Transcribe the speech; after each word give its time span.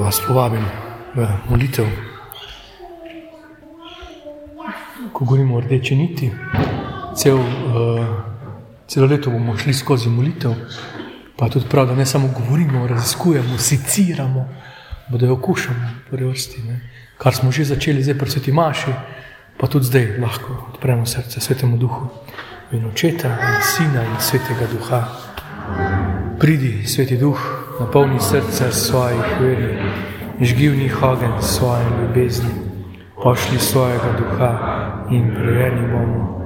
vas 0.00 0.20
povabim 0.26 0.64
v 1.14 1.28
molitev. 1.50 1.86
Ko 5.12 5.24
govorimo 5.24 5.56
o 5.56 5.60
rdeči 5.60 5.96
niti, 5.96 6.30
cel, 7.16 7.36
uh, 7.36 7.44
celo 8.88 9.06
leto 9.06 9.30
bomo 9.30 9.56
šli 9.56 9.74
skozi 9.74 10.08
molitev, 10.08 10.54
pa 11.36 11.48
tudi 11.48 11.68
prav, 11.68 11.86
da 11.86 11.94
ne 11.94 12.06
samo 12.06 12.32
govorimo, 12.32 12.86
raziskujemo, 12.86 13.58
siciramo, 13.58 14.48
da 15.08 15.26
jo 15.26 15.32
okušamo, 15.32 15.90
prvi 16.10 16.28
vrsti. 16.28 16.62
Ne. 16.62 16.80
Kar 17.18 17.34
smo 17.34 17.52
že 17.52 17.64
začeli 17.64 18.02
zdaj 18.02 18.18
pri 18.18 18.30
sveti 18.30 18.52
Maši, 18.52 18.92
pa 19.60 19.66
tudi 19.66 19.84
zdaj 19.84 20.16
lahko 20.18 20.72
odpremo 20.72 21.06
srce 21.06 21.40
svetemu 21.40 21.76
duhu 21.76 22.08
in 22.72 22.86
očeta 22.86 23.28
in 23.28 23.62
sina 23.62 24.04
in 24.04 24.16
svetega 24.20 24.66
duha. 24.72 25.00
Pridi, 26.40 26.86
sveti 26.86 27.16
duh, 27.16 27.59
napolni 27.80 28.20
srce 28.20 28.72
svojih 28.72 29.40
veri, 29.40 29.78
žgi 30.40 30.68
v 30.68 30.76
njih 30.76 31.02
ogen 31.02 31.32
svoje 31.40 31.84
ljubezni, 32.00 32.50
pošli 33.22 33.58
svojega 33.58 34.12
duha 34.18 34.58
in 35.10 35.34
prejeni 35.34 35.88
bomo 35.88 36.44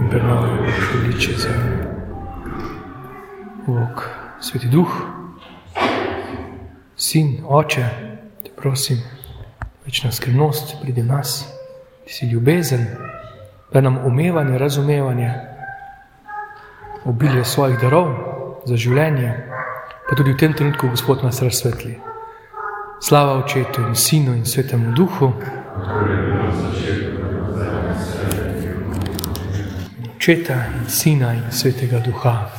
in 0.00 0.10
prenovi 0.10 0.58
vaše 0.60 0.98
liče 1.06 1.32
zemlje. 1.32 1.88
Bog, 3.66 4.08
sveti 4.40 4.68
duh, 4.68 4.88
sin, 6.96 7.40
oče, 7.48 7.84
te 8.42 8.50
prosim, 8.56 8.98
večna 9.84 10.12
skrivnost 10.12 10.76
pride 10.82 11.02
v 11.02 11.06
nas, 11.06 11.48
ti 12.04 12.12
si 12.12 12.26
ljubezen, 12.26 12.86
da 13.72 13.80
nam 13.80 13.98
umevanje, 14.06 14.58
razumevanje, 14.58 15.32
obilje 17.04 17.44
svojih 17.44 17.78
darov 17.80 18.08
za 18.64 18.76
življenje, 18.76 19.53
pa 20.08 20.16
tudi 20.16 20.32
v 20.32 20.36
tem 20.36 20.52
trenutku 20.52 20.88
Gospod 20.88 21.24
nas 21.24 21.42
razsvetli. 21.42 22.00
Slava 23.00 23.44
Očetu 23.44 23.82
in 23.88 23.94
Sinu 23.94 24.34
in 24.34 24.44
Svetemu 24.44 24.92
Duhu. 24.92 25.32
Očeta 30.16 30.54
in 30.76 30.88
Sina 30.88 31.32
in 31.32 31.44
Svetega 31.50 32.00
Duha. 32.00 32.50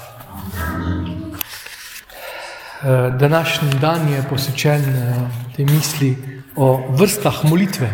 Današnji 3.17 3.69
dan 3.81 4.09
je 4.09 4.23
posvečen 4.29 4.81
tej 5.55 5.65
misli 5.65 6.17
o 6.55 6.93
vrstah 6.97 7.43
molitve. 7.43 7.89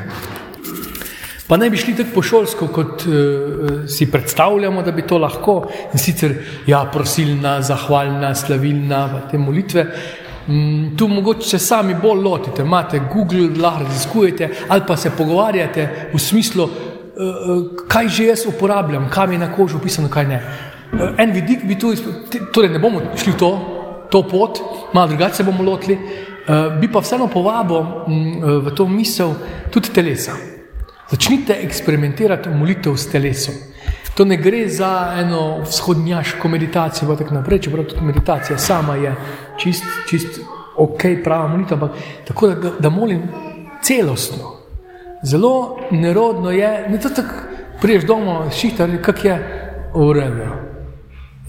Pa 1.52 1.58
ne 1.58 1.68
bi 1.70 1.76
šli 1.78 1.98
tako 1.98 2.14
pošolsko, 2.16 2.68
kot 2.72 3.02
uh, 3.12 3.72
si 3.92 4.06
predstavljamo, 4.12 4.82
da 4.88 4.92
bi 4.96 5.04
to 5.04 5.18
lahko. 5.20 5.56
In 5.92 6.00
sicer, 6.00 6.36
ja, 6.68 6.86
prosilna, 6.94 7.58
zahvalna, 7.62 8.30
slavilna, 8.36 9.02
te 9.32 9.38
molitve. 9.38 9.84
Mm, 10.48 10.94
tu 10.98 11.10
mogoče 11.12 11.50
se 11.50 11.60
sami 11.60 11.98
bolj 12.02 12.22
lotite, 12.24 12.64
imate 12.64 13.02
Google, 13.14 13.50
lahko 13.62 13.84
raziskujete 13.84 14.50
ali 14.68 14.82
pa 14.88 14.96
se 14.98 15.12
pogovarjate 15.18 15.90
v 16.14 16.20
smislu, 16.20 16.64
uh, 16.64 17.84
kaj 17.88 18.08
že 18.08 18.30
jaz 18.30 18.46
uporabljam, 18.48 19.10
kaj 19.12 19.28
mi 19.28 19.36
je 19.36 19.40
na 19.40 19.52
kožu 19.52 19.78
upisano, 19.78 20.08
kaj 20.10 20.28
ne. 20.28 20.40
Uh, 20.94 21.02
en 21.18 21.36
vidik 21.36 21.68
bi 21.68 21.76
tu, 21.80 21.92
torej 22.54 22.72
ne 22.72 22.80
bomo 22.80 23.02
šli 23.16 23.36
v 23.36 23.38
to, 23.38 23.52
to 24.12 24.24
pot, 24.24 24.64
malo 24.94 25.12
drugače 25.12 25.42
se 25.42 25.44
bomo 25.44 25.68
lotili, 25.68 26.00
uh, 26.00 26.80
bi 26.80 26.88
pa 26.88 27.04
vseeno 27.04 27.28
povabil 27.28 27.78
um, 28.08 28.64
v 28.70 28.76
to 28.76 28.88
misel 28.88 29.36
tudi 29.68 29.92
telesa. 29.92 30.40
Začnite 31.12 31.58
eksperimentirati 31.64 32.50
molitev 32.50 32.96
s 32.96 33.10
telesom. 33.12 33.56
To 34.16 34.26
ne 34.26 34.38
gre 34.38 34.68
za 34.70 35.14
eno 35.20 35.62
vzhodnjaško 35.62 36.48
meditacijo, 36.48 37.08
pa 37.10 37.16
tako 37.16 37.34
naprej, 37.34 37.60
čeprav 37.60 37.86
tudi 37.86 38.06
meditacija 38.06 38.58
sama 38.58 38.96
je 38.96 39.16
čist, 39.58 39.84
čist 40.10 40.40
ok, 40.78 41.04
prava 41.24 41.48
molitev, 41.48 41.78
ampak 41.78 41.98
tako 42.28 42.48
da, 42.48 42.72
da 42.80 42.90
molim 42.90 43.22
celostno. 43.84 44.56
Zelo 45.24 45.78
nerodno 45.92 46.52
je, 46.52 46.86
ne 46.90 47.00
to 47.00 47.10
tako, 47.10 47.34
priješ 47.82 48.06
domov, 48.06 48.52
šihtar, 48.52 48.90
kak 49.02 49.26
je 49.26 49.36
v 49.94 50.14
redu. 50.14 50.48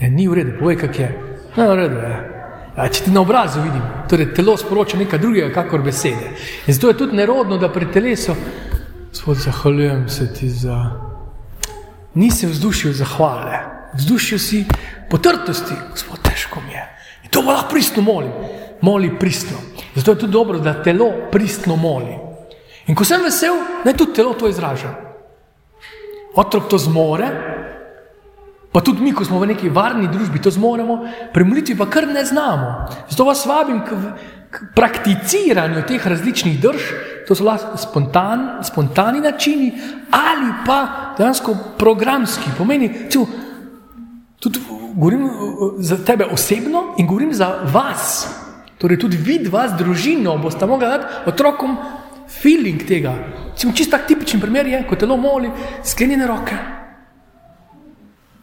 Ja, 0.00 0.10
ni 0.10 0.28
v 0.28 0.34
redu, 0.34 0.58
povej, 0.58 0.76
kak 0.76 0.98
je. 0.98 1.08
Ne, 1.56 1.68
v 1.68 1.76
redu 1.76 2.02
je. 2.02 2.16
Ja, 2.76 2.88
če 2.88 3.04
ti 3.04 3.14
na 3.14 3.20
obrazu 3.20 3.62
vidim, 3.62 3.82
torej 4.10 4.32
telo 4.34 4.56
sporoča 4.56 4.98
nekaj 4.98 5.20
drugega, 5.22 5.52
kakor 5.54 5.82
besede. 5.84 6.34
In 6.66 6.74
zato 6.74 6.88
je 6.88 6.98
tudi 6.98 7.16
nerodno, 7.16 7.58
da 7.60 7.68
pri 7.72 7.90
telesu 7.92 8.34
Gospod, 9.12 9.36
zahvaljujem 9.36 10.08
se 10.08 10.34
ti 10.34 10.48
za. 10.50 10.90
Nisem 12.14 12.50
vzdušil 12.50 12.92
zahvale, 12.92 13.58
vzdušil 13.94 14.38
si 14.38 14.64
potrtosti, 15.10 15.74
gospod, 15.90 16.22
težko 16.22 16.60
mi 16.66 16.72
je. 16.72 16.84
In 17.24 17.30
to 17.30 17.42
lahko 17.44 17.68
pristno 17.70 18.02
molim, 18.02 18.32
moli 18.80 19.12
pristno. 19.18 19.58
Zato 19.94 20.10
je 20.10 20.18
tudi 20.18 20.32
dobro, 20.32 20.58
da 20.58 20.82
telo 20.82 21.10
pristno 21.32 21.76
moli. 21.76 22.16
In 22.86 22.96
ko 22.96 23.04
sem 23.04 23.20
vesel, 23.20 23.60
naj 23.84 23.96
tudi 24.00 24.16
telo 24.16 24.32
to 24.32 24.48
izraža. 24.48 24.94
Otrok 26.34 26.70
to 26.72 26.78
zmore, 26.78 27.28
pa 28.72 28.80
tudi 28.80 29.04
mi, 29.04 29.12
ko 29.12 29.28
smo 29.28 29.44
v 29.44 29.52
neki 29.52 29.68
varni 29.68 30.08
družbi, 30.08 30.40
to 30.40 30.50
zmoremo, 30.50 31.02
pri 31.34 31.44
molitvi 31.44 31.76
pa 31.76 31.84
kar 31.84 32.08
ne 32.08 32.24
znamo. 32.24 32.88
Zato 33.12 33.28
vas 33.28 33.44
vabim 33.46 33.84
k, 33.84 34.00
k 34.48 34.72
prakticiranju 34.74 35.84
teh 35.84 36.06
različnih 36.06 36.60
drž, 36.60 37.11
to 37.28 37.34
so 37.34 37.44
lahko 37.44 37.76
spontan, 37.78 38.62
spontani 38.62 39.20
načini 39.20 39.72
ali 40.10 40.52
pa 40.66 41.14
dejansko 41.18 41.56
programski. 41.78 42.50
Pomeni, 42.58 42.90
cel, 43.10 43.26
tudi 44.40 44.60
govorim 44.94 45.28
za 45.78 45.96
tebe 46.04 46.24
osebno 46.24 46.94
in 46.98 47.06
govorim 47.06 47.34
za 47.34 47.54
vas. 47.72 48.28
Torej, 48.78 48.98
tudi 48.98 49.16
vid 49.16 49.46
vas, 49.46 49.72
družino, 49.78 50.36
boste 50.38 50.66
mogli 50.66 50.88
dati 50.88 51.30
otrokom 51.30 51.76
feeling 52.40 52.82
tega. 52.88 53.14
Čisto 53.56 53.96
tak 53.96 54.06
tipičen 54.08 54.40
primer 54.40 54.66
je, 54.66 54.82
ko 54.88 54.96
telo 54.96 55.16
moli, 55.16 55.50
sklenjene 55.84 56.26
roke. 56.26 56.56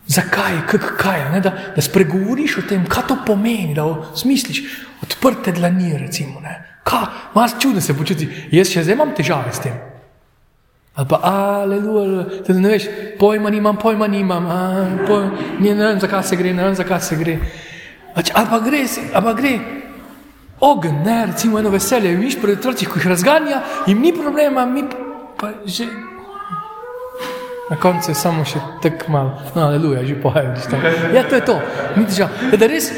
Zakaj, 0.09 0.63
kaj, 0.97 1.25
ne, 1.33 1.41
da, 1.41 1.51
da 1.75 1.81
spregovoriš 1.81 2.57
o 2.57 2.61
tem, 2.69 2.85
kaj 2.89 3.07
to 3.11 3.17
pomeni, 3.25 3.75
da 3.75 3.85
osmisliš 3.85 4.63
odprte 5.03 5.51
dlani. 5.51 5.97
Recimo, 5.97 6.41
Malo 7.33 7.59
čudno 7.59 7.81
se 7.81 7.93
počuti, 7.93 8.27
jaz 8.51 8.71
še 8.71 8.83
zdaj 8.83 8.97
imam 8.97 9.15
težave 9.15 9.53
s 9.53 9.61
tem. 9.63 9.75
Ali 10.99 11.07
pa, 11.07 11.19
aleluja, 11.23 12.23
da 12.47 12.53
ne 12.57 12.71
veš, 12.73 12.87
pojma 13.19 13.49
nimam, 13.53 13.77
pojma 13.79 14.07
nimam, 14.07 14.47
a, 14.49 14.57
pojma, 15.07 15.29
ne, 15.59 15.75
ne 15.75 15.85
vem, 15.85 15.99
zakaj 16.01 16.23
se 16.27 16.39
gre, 16.39 16.53
ne 16.53 16.65
vem, 16.65 16.75
zakaj 16.75 17.01
se 17.01 17.15
gre. 17.19 17.37
Ali 18.15 18.49
pa 18.49 18.59
gre, 18.59 18.81
ali 19.13 19.25
pa 19.25 19.33
gre 19.37 19.53
ogen, 20.59 21.03
ne, 21.05 21.25
recimo 21.25 21.59
eno 21.59 21.69
veselje, 21.69 22.15
viš 22.15 22.41
pred 22.41 22.59
otroci, 22.59 22.85
ko 22.85 22.99
jih 22.99 23.07
razganja, 23.07 23.61
jim 23.87 24.01
ni 24.01 24.13
problema, 24.13 24.65
mi 24.65 24.83
pa 25.39 25.51
že. 25.65 25.87
Na 27.69 27.77
koncu 27.77 28.11
je 28.11 28.15
samo 28.15 28.43
še 28.45 28.59
tako 28.81 29.11
malo, 29.11 29.37
no, 29.55 29.67
aleluja, 29.67 30.01
že 30.03 30.15
pojem. 30.21 30.55
Ja, 31.13 31.23
to 31.29 31.35
je 31.37 31.45
to, 31.45 31.59
ni 31.95 32.05
težava. 32.09 32.57
Da 32.57 32.67
res, 32.67 32.89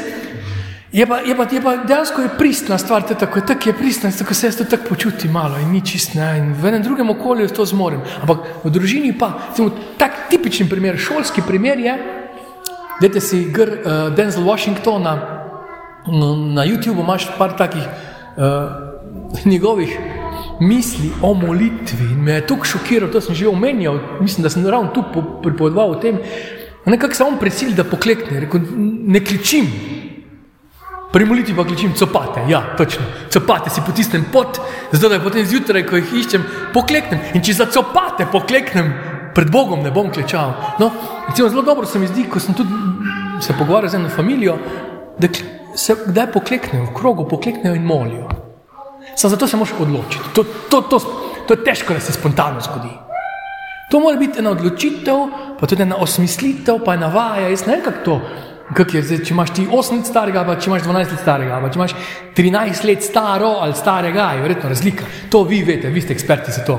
Je 0.92 1.06
pa, 1.06 1.18
je, 1.24 1.36
pa, 1.36 1.46
je 1.52 1.60
pa 1.62 1.76
dejansko 1.76 2.20
je 2.20 2.28
pristna 2.38 2.78
stvar, 2.78 3.02
te 3.08 3.14
tako, 3.14 3.40
tako 3.40 3.68
je 3.68 3.72
pristna, 3.72 4.10
tako 4.12 4.34
se 4.34 4.46
jaz 4.46 4.56
to 4.56 4.64
tako 4.64 4.88
počutim 4.88 5.32
malo 5.32 5.58
in 5.58 5.70
ni 5.72 5.80
čist, 5.80 6.14
ne, 6.14 6.38
in 6.38 6.52
v 6.52 6.68
enem 6.68 6.82
drugem 6.82 7.10
okolju 7.10 7.48
to 7.48 7.64
zmorem. 7.64 8.02
Ampak 8.20 8.44
v 8.64 8.70
družini 8.70 9.14
pa, 9.18 9.32
recimo, 9.48 9.70
tak 9.96 10.28
tipičen 10.28 10.68
primer, 10.68 10.98
šolski 11.00 11.42
primer 11.46 11.80
je, 11.80 11.94
dajte 13.00 13.20
si 13.24 13.44
gr 13.48 13.72
uh, 13.72 14.12
Denzel 14.16 14.44
Washingtona, 14.44 15.16
na 16.52 16.66
YouTubu 16.66 17.00
imaš 17.00 17.30
par 17.38 17.56
takih 17.56 17.88
uh, 18.36 19.46
njegovih 19.48 19.96
misli 20.60 21.08
o 21.22 21.32
molitvi 21.34 22.04
in 22.12 22.20
me 22.20 22.36
je 22.36 22.46
tukaj 22.46 22.68
šokiral, 22.68 23.08
to 23.08 23.20
sem 23.20 23.34
že 23.34 23.48
omenjal, 23.48 23.96
mislim, 24.20 24.42
da 24.42 24.50
sem 24.50 24.66
ravno 24.66 24.92
tu 24.92 25.04
pripovedoval 25.42 25.96
o 25.96 26.00
tem, 26.04 26.20
nekako 26.84 27.14
se 27.14 27.24
on 27.24 27.38
prisil, 27.40 27.72
da 27.72 27.84
poklekne, 27.84 28.40
rekel, 28.44 28.60
ne 29.08 29.24
kličim, 29.24 29.72
Pri 31.12 31.24
molitvi 31.28 31.54
pa 31.56 31.64
kličim 31.64 31.92
copate, 31.92 32.46
ja, 32.48 32.62
točno. 32.76 33.04
Copate 33.32 33.70
si 33.70 33.82
potisnem 33.86 34.24
pot, 34.32 34.60
zato 34.92 35.08
da 35.12 35.20
potem 35.20 35.44
zjutraj, 35.46 35.84
ko 35.86 35.98
jih 36.00 36.14
iščem, 36.22 36.44
pokleknem. 36.72 37.20
In 37.36 37.44
če 37.44 37.58
za 37.58 37.66
copate 37.68 38.24
pokleknem, 38.32 38.88
pred 39.36 39.50
Bogom 39.52 39.82
ne 39.84 39.92
bom 39.92 40.08
klečal. 40.12 40.54
No, 40.80 40.88
recimo, 41.28 41.50
zelo 41.52 41.62
dobro 41.62 41.86
se 41.86 42.00
mi 42.00 42.08
zdi, 42.08 42.24
ko 42.32 42.40
sem 42.40 42.56
tudi 42.56 42.72
se 43.44 43.52
pogovarjal 43.58 43.90
z 43.90 44.00
eno 44.00 44.08
familijo, 44.08 44.56
da 45.18 45.28
se 45.76 45.96
kdaj 46.06 46.30
pokleknejo, 46.32 46.86
v 46.88 46.94
krogu 46.96 47.28
pokleknejo 47.28 47.76
in 47.76 47.84
molijo. 47.84 48.28
Samo 49.16 49.30
zato 49.30 49.46
se 49.46 49.56
moraš 49.56 49.74
odločiti. 49.80 50.32
To, 50.34 50.44
to, 50.70 50.80
to, 50.80 50.98
to 51.48 51.54
je 51.54 51.64
težko, 51.64 51.94
da 51.94 52.00
se 52.00 52.12
spontano 52.12 52.60
zgodi. 52.60 52.92
To 53.90 54.00
mora 54.00 54.16
biti 54.16 54.40
ena 54.40 54.50
odločitev, 54.50 55.26
pa 55.60 55.66
tudi 55.66 55.82
ena 55.82 55.96
osmislitev, 56.00 56.80
pa 56.84 56.94
ena 56.94 57.10
vaja. 57.12 57.48
Jaz 57.52 57.66
ne 57.66 57.76
vem, 57.76 57.84
kako 57.84 58.04
to. 58.04 58.20
Je, 58.72 59.02
zdaj, 59.02 59.18
če 59.26 59.34
imaš 59.34 59.50
ti 59.52 59.66
8 59.66 59.98
let 59.98 60.08
starega, 60.08 60.44
ali 60.46 60.60
če 60.60 60.70
imaš 60.70 60.84
12 60.86 61.12
let 61.12 61.20
starega, 61.20 61.56
ali 61.58 61.70
če 61.72 61.78
imaš 61.80 61.94
13 62.36 62.86
let 62.88 63.04
staro 63.04 63.50
ali 63.60 63.74
starega, 63.76 64.30
je 64.36 64.44
verjetno 64.44 64.70
razlika. 64.72 65.08
To 65.30 65.42
vi 65.44 65.60
veste, 65.66 65.90
vi 65.92 66.00
ste 66.00 66.14
eksperti 66.16 66.54
za 66.54 66.64
to. 66.64 66.78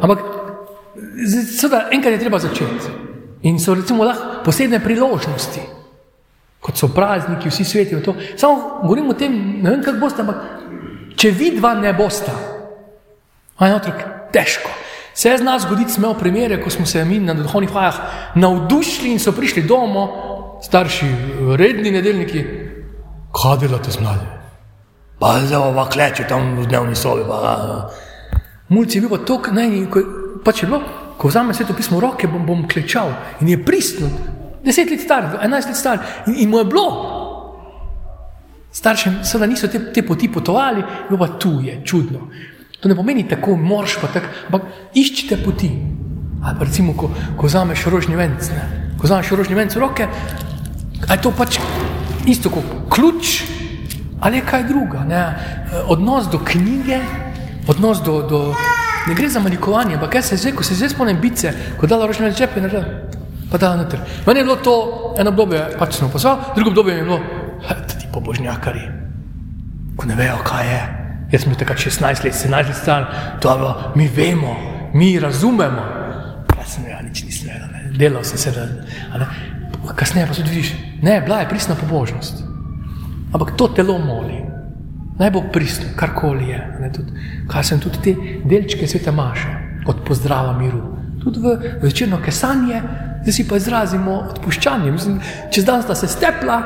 Ampak, 0.00 0.22
seveda, 1.26 1.88
enkrat 1.92 2.14
je 2.14 2.20
treba 2.22 2.38
začeti. 2.38 2.94
In 3.48 3.58
so 3.58 3.74
recimo 3.74 4.04
lahko 4.04 4.44
posebne 4.44 4.78
priložnosti, 4.84 5.62
kot 6.60 6.76
so 6.76 6.90
prazniki, 6.94 7.50
vsi 7.50 7.64
sveti. 7.64 7.98
Samo 8.36 8.82
govorim 8.82 9.08
o 9.10 9.16
tem, 9.16 9.34
ne 9.64 9.70
vem, 9.70 9.82
kako 9.82 9.98
boste, 9.98 10.22
ampak 10.22 11.16
če 11.16 11.32
vidva 11.34 11.74
ne 11.74 11.92
bosta. 11.96 12.36
Aj 13.60 13.74
otrok, 13.76 14.04
težko. 14.32 14.70
Se 15.14 15.28
je 15.28 15.38
z 15.38 15.44
nas 15.44 15.62
zgoditi, 15.66 15.92
smo 15.92 16.06
imeli 16.06 16.20
primere, 16.20 16.60
ko 16.62 16.70
smo 16.70 16.86
se 16.86 17.04
mi 17.04 17.18
na 17.18 17.34
duhovnih 17.34 17.72
vajah 17.74 17.96
navdušili 18.34 19.10
in 19.12 19.18
so 19.20 19.32
prišli 19.36 19.66
domov, 19.68 20.29
starši, 20.62 21.06
redni 21.58 21.90
nedeljniki, 21.90 22.44
kaj 23.32 23.58
delate 23.60 23.90
z 23.90 24.00
mladimi? 24.00 24.40
Pa 25.20 25.36
zdaj 25.44 25.74
pa 25.76 25.84
kleče 25.88 26.24
tam 26.28 26.56
v 26.56 26.66
dnevni 26.66 26.96
sobi. 26.96 27.24
Mulci 28.68 28.98
je 28.98 29.00
bil 29.00 29.10
pa 29.10 29.18
tok, 29.24 29.50
naj, 29.52 29.74
ko, 29.92 30.02
pa 30.44 30.52
če 30.56 30.66
bilo, 30.70 30.80
ko 31.20 31.28
vzame 31.28 31.54
sveto 31.54 31.76
pismo 31.76 31.98
v 31.98 32.06
roke, 32.06 32.28
bom, 32.30 32.46
bom 32.46 32.64
klečal 32.68 33.12
in 33.44 33.50
je 33.52 33.58
pristno, 33.60 34.08
deset 34.64 34.88
let 34.88 35.02
star, 35.04 35.26
enajst 35.44 35.68
let 35.68 35.76
star 35.76 35.98
in, 36.26 36.38
in 36.44 36.48
mu 36.48 36.62
je 36.62 36.68
bilo. 36.70 36.86
Staršem 38.72 39.20
seveda 39.26 39.50
niso 39.50 39.68
te, 39.68 39.82
te 39.92 40.04
poti 40.06 40.30
potovali, 40.32 40.84
bilo 41.08 41.18
pa 41.18 41.28
tu 41.36 41.58
je, 41.60 41.80
čudno. 41.84 42.30
To 42.80 42.88
ne 42.88 42.96
pomeni 42.96 43.26
tako, 43.28 43.58
moraš 43.60 43.98
pa 44.00 44.08
tako, 44.08 44.30
ampak 44.48 44.94
iščite 44.96 45.42
poti. 45.44 45.68
Ali 46.40 46.56
pa 46.56 46.64
recimo, 46.64 46.94
ko, 46.96 47.10
ko 47.36 47.50
vzameš 47.50 47.84
rožni 47.92 48.16
venc, 48.16 48.48
ne? 48.54 48.94
ko 48.96 49.04
vzameš 49.04 49.34
rožni 49.36 49.58
venc 49.58 49.76
v 49.76 49.82
roke, 49.82 50.06
je 51.08 51.20
to 51.22 51.30
pač 51.30 51.58
isto 52.26 52.50
kot 52.50 52.64
ključ 52.92 53.42
ali 54.20 54.40
kaj 54.44 54.68
druga. 54.68 55.04
Ne? 55.08 55.24
Odnos 55.88 56.28
do 56.28 56.38
knjige, 56.44 57.00
odnos 57.68 58.02
do. 58.04 58.22
do 58.22 58.54
Ne 59.08 59.14
gre 59.14 59.28
za 59.28 59.40
manikovanje, 59.40 59.94
ampak 59.94 60.10
kaj 60.12 60.22
se 60.22 60.36
zdaj, 60.36 60.52
ko 60.52 60.62
se 60.62 60.74
zdaj 60.74 60.88
spomnim 60.92 61.16
bice, 61.20 61.52
ko 61.80 61.86
dala 61.86 62.06
rožne 62.06 62.26
venc 62.26 62.36
čepe, 62.36 62.60
pa 63.50 63.58
da 63.58 63.76
na 63.76 63.88
ter. 63.88 64.00
Meni 64.26 64.40
je 64.40 64.44
bilo 64.44 64.56
to 64.56 64.74
eno 65.18 65.30
obdobje, 65.30 65.62
pač 65.78 65.96
sem 65.96 66.06
opazil, 66.06 66.36
drugo 66.54 66.70
obdobje 66.70 66.96
je 66.96 67.04
bilo, 67.04 67.20
ti 67.88 68.06
pobožnjakari, 68.12 68.82
ko 69.96 70.06
ne 70.06 70.14
vejo, 70.14 70.36
kaj 70.44 70.68
je. 70.68 70.82
Jaz 71.32 71.46
sem 71.46 71.54
takrat 71.54 71.78
16 71.78 72.24
let, 72.24 72.34
17 72.34 72.68
let 72.68 72.76
star, 72.76 73.08
to 73.40 73.50
je 73.50 73.58
bilo, 73.58 73.92
mi 73.96 74.08
vemo, 74.08 74.54
mi 74.94 75.18
razumemo. 75.18 75.82
Jaz 76.58 76.76
sem 76.76 76.86
ja, 76.90 77.00
nič 77.02 77.24
nisem 77.24 77.48
vedel, 77.48 77.98
delal 77.98 78.24
sem 78.24 78.38
se, 78.38 78.52
da, 78.52 79.26
kasneje 79.96 80.26
pa 80.26 80.34
tudi 80.34 80.50
vidiš, 80.50 80.74
ne, 81.02 81.20
bila 81.20 81.40
je 81.40 81.48
pristna 81.48 81.74
pobožnost. 81.74 82.44
Ampak 83.32 83.54
to 83.56 83.68
telo 83.68 83.98
moli, 83.98 84.40
naj 85.18 85.30
bo 85.30 85.42
pristno, 85.52 85.92
karkoli 85.96 86.48
je. 86.48 86.60
Ne, 86.80 86.92
tudi, 86.92 87.12
kaj 87.48 87.64
sem 87.64 87.80
tudi 87.80 88.02
te 88.02 88.14
delčke 88.44 88.88
svete 88.88 89.12
maše, 89.12 89.54
od 89.86 90.04
pozdrava 90.06 90.56
miru. 90.58 90.82
Tudi 91.22 91.40
v 91.40 91.56
večerno 91.82 92.18
kesanje, 92.24 92.82
da 93.24 93.32
si 93.32 93.48
pa 93.48 93.56
izrazimo 93.56 94.20
odpuščanje. 94.30 94.92
Mislim, 94.92 95.20
čez 95.52 95.64
dan 95.64 95.82
sta 95.82 95.94
se 95.94 96.08
stepla, 96.08 96.60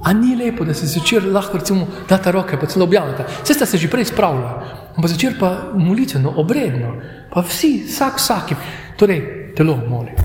A 0.00 0.12
ni 0.12 0.32
lepo, 0.36 0.64
da 0.64 0.74
se 0.74 0.86
zvečer 0.86 1.26
lahko 1.28 1.58
recimo 1.58 1.86
date 2.08 2.32
roke, 2.32 2.56
pa 2.56 2.66
celo 2.66 2.84
objavite. 2.84 3.24
Vse 3.42 3.54
ste 3.54 3.66
se 3.66 3.78
že 3.78 3.88
prej 3.88 4.04
spravljali, 4.04 4.70
ampak 4.96 5.10
zvečer 5.10 5.34
pa 5.40 5.50
molitveno, 5.74 6.32
obredno, 6.36 6.94
pa 7.30 7.42
vsi, 7.44 7.84
vsak 7.84 8.16
vsakim, 8.16 8.56
torej 8.96 9.52
telo 9.56 9.76
moli. 9.76 10.16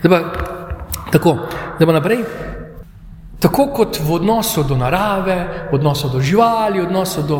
Zdaj 0.00 0.10
pa 0.10 0.57
tako, 1.12 1.36
da 1.78 1.86
pa 1.86 1.92
naprej. 1.92 2.24
Tako 3.40 3.68
kot 3.74 4.00
v 4.02 4.12
odnosu 4.12 4.64
do 4.66 4.76
narave, 4.76 5.68
v 5.70 5.74
odnosu 5.74 6.08
do 6.10 6.20
živali, 6.20 6.80
v 6.80 6.86
odnosu 6.86 7.22
do 7.22 7.38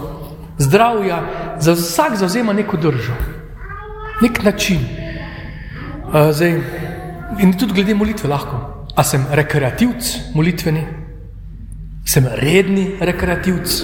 zdravja, 0.58 1.22
za 1.58 1.72
vsak 1.74 2.16
zauzema 2.16 2.52
neko 2.52 2.76
držo, 2.76 3.14
nek 4.22 4.42
način. 4.44 4.78
Zdaj, 6.32 6.60
in 7.38 7.52
tudi 7.58 7.74
glede 7.74 7.94
molitve 7.94 8.28
lahko. 8.28 8.86
A 8.96 9.04
sem 9.04 9.26
rekreativc, 9.30 10.34
molitveni, 10.34 10.86
sem 12.06 12.26
redni 12.26 12.96
rekreativc, 13.00 13.82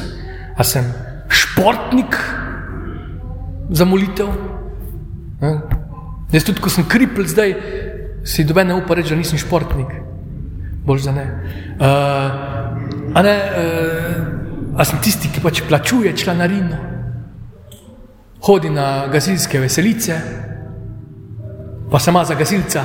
a 0.56 0.64
sem 0.64 0.86
športnik 1.28 2.16
za 3.70 3.84
molitev. 3.84 4.30
Jaz 6.32 6.46
tudi, 6.46 6.62
ko 6.62 6.70
sem 6.70 6.86
kripl 6.88 7.26
zdaj, 7.28 7.54
si 8.24 8.44
dobe 8.44 8.64
ne 8.64 8.74
upa 8.74 8.94
reči, 8.94 9.12
da 9.12 9.20
nisem 9.20 9.38
športnik. 9.38 9.92
Bolj 10.84 11.04
za 11.04 11.12
ne. 11.12 11.24
Uh, 11.76 13.16
a 13.16 13.22
ne, 13.22 13.36
uh, 13.36 14.78
a 14.80 14.84
sem 14.84 14.98
tisti, 15.04 15.30
ki 15.32 15.42
pač 15.44 15.62
plačuje 15.68 16.12
članarino, 16.16 16.76
hodi 18.44 18.70
na 18.72 19.06
gasilske 19.12 19.60
veselice, 19.60 20.18
pa 21.90 22.00
se 22.00 22.10
ima 22.10 22.24
za 22.24 22.34
gasilca. 22.34 22.84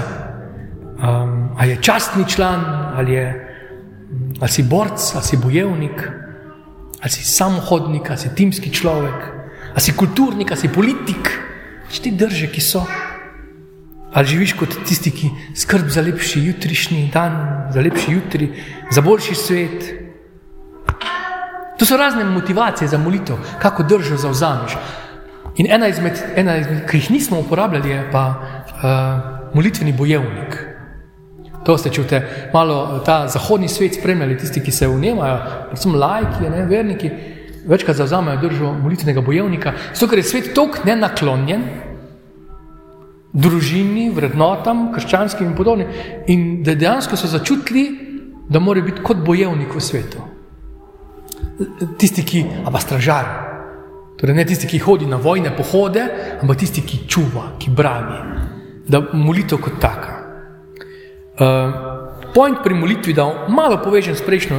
Um, 1.00 1.50
ali 1.58 1.72
je 1.72 1.82
častni 1.82 2.28
član, 2.28 2.64
ali, 2.96 3.14
je, 3.14 3.28
ali 4.40 4.52
si 4.52 4.64
borc, 4.64 5.12
ali 5.16 5.24
si 5.24 5.38
bojevnik, 5.38 6.08
ali 7.02 7.12
si 7.12 7.24
samohodnik, 7.24 8.10
ali 8.10 8.20
si 8.20 8.36
timski 8.36 8.74
človek, 8.74 9.20
ali 9.72 9.82
si 9.82 9.96
kulturnik, 9.96 10.52
ali 10.52 10.60
si 10.60 10.72
politik. 10.72 11.32
Ti 11.90 12.12
drže, 12.12 12.48
ki 12.54 12.62
so. 12.62 12.84
Ali 14.14 14.28
živiš 14.28 14.54
kot 14.58 14.74
tisti, 14.88 15.12
ki 15.12 15.30
skrbi 15.56 15.90
za 15.90 16.02
lepši 16.02 16.42
jutrišnji 16.46 17.10
dan, 17.14 17.70
za 17.74 17.82
lepši 17.82 18.12
jutri, 18.12 18.50
za 18.92 19.02
boljši 19.02 19.36
svet. 19.36 19.94
To 21.78 21.86
so 21.86 21.98
razne 21.98 22.24
motivacije 22.26 22.88
za 22.88 22.98
molitev, 22.98 23.38
kako 23.62 23.84
držo 23.84 24.18
zauzameš. 24.18 24.78
In 25.58 25.68
ena 25.72 25.88
izmed, 25.88 26.18
ena 26.36 26.58
izmed 26.58 26.90
ki 26.90 26.98
jih 26.98 27.12
nismo 27.12 27.40
uporabljali, 27.40 27.90
je 27.90 28.10
pa 28.12 28.24
uh, 28.30 29.56
molitveni 29.56 29.94
bojevnik. 29.94 30.58
To 31.66 31.78
ste, 31.78 31.92
če 31.94 32.04
ste 32.04 32.22
malo 32.54 33.02
ta 33.06 33.28
zahodni 33.28 33.68
svet 33.70 34.00
spremljali, 34.00 34.38
tisti, 34.40 34.64
ki 34.64 34.72
se 34.72 34.88
vnemajo, 34.88 35.38
predvsem 35.70 35.96
lajki, 35.96 36.50
ne, 36.50 36.66
verniki, 36.66 37.12
večkrat 37.68 38.00
zauzamejo 38.00 38.42
držo 38.42 38.74
molitvenega 38.74 39.22
bojevnika, 39.22 39.74
zato 39.94 40.08
ker 40.10 40.24
je 40.24 40.30
svet 40.32 40.52
tako 40.56 40.88
nenaklonjen 40.88 41.66
družini, 43.34 44.10
vrednotam, 44.14 44.90
krščanskim 44.94 45.52
in 45.52 45.56
podobnim, 45.58 45.90
in 46.28 46.64
da 46.66 46.76
dejansko 46.76 47.18
so 47.18 47.30
začutili, 47.30 47.86
da 48.50 48.60
mora 48.60 48.82
biti 48.82 49.04
kot 49.06 49.22
bojevnik 49.26 49.76
v 49.76 49.82
svetu. 49.84 50.24
Tisti, 52.00 52.24
ki, 52.26 52.44
a 52.66 52.72
pa 52.74 52.82
stražar, 52.82 53.30
torej 54.18 54.36
ne 54.36 54.46
tisti, 54.48 54.68
ki 54.68 54.82
hodi 54.82 55.06
na 55.06 55.20
vojne 55.22 55.52
pohode, 55.56 56.02
ampak 56.42 56.64
tisti, 56.64 56.82
ki 56.82 57.04
čuva, 57.08 57.54
ki 57.62 57.70
brani, 57.76 58.20
da 58.90 59.04
molitev 59.14 59.62
kot 59.62 59.78
taka. 59.82 60.18
Uh, 61.40 62.34
point 62.34 62.64
pri 62.64 62.76
molitvi, 62.76 63.14
da 63.14 63.30
malo 63.48 63.78
povežem 63.84 64.18
s 64.18 64.26
prejšnjo, 64.26 64.58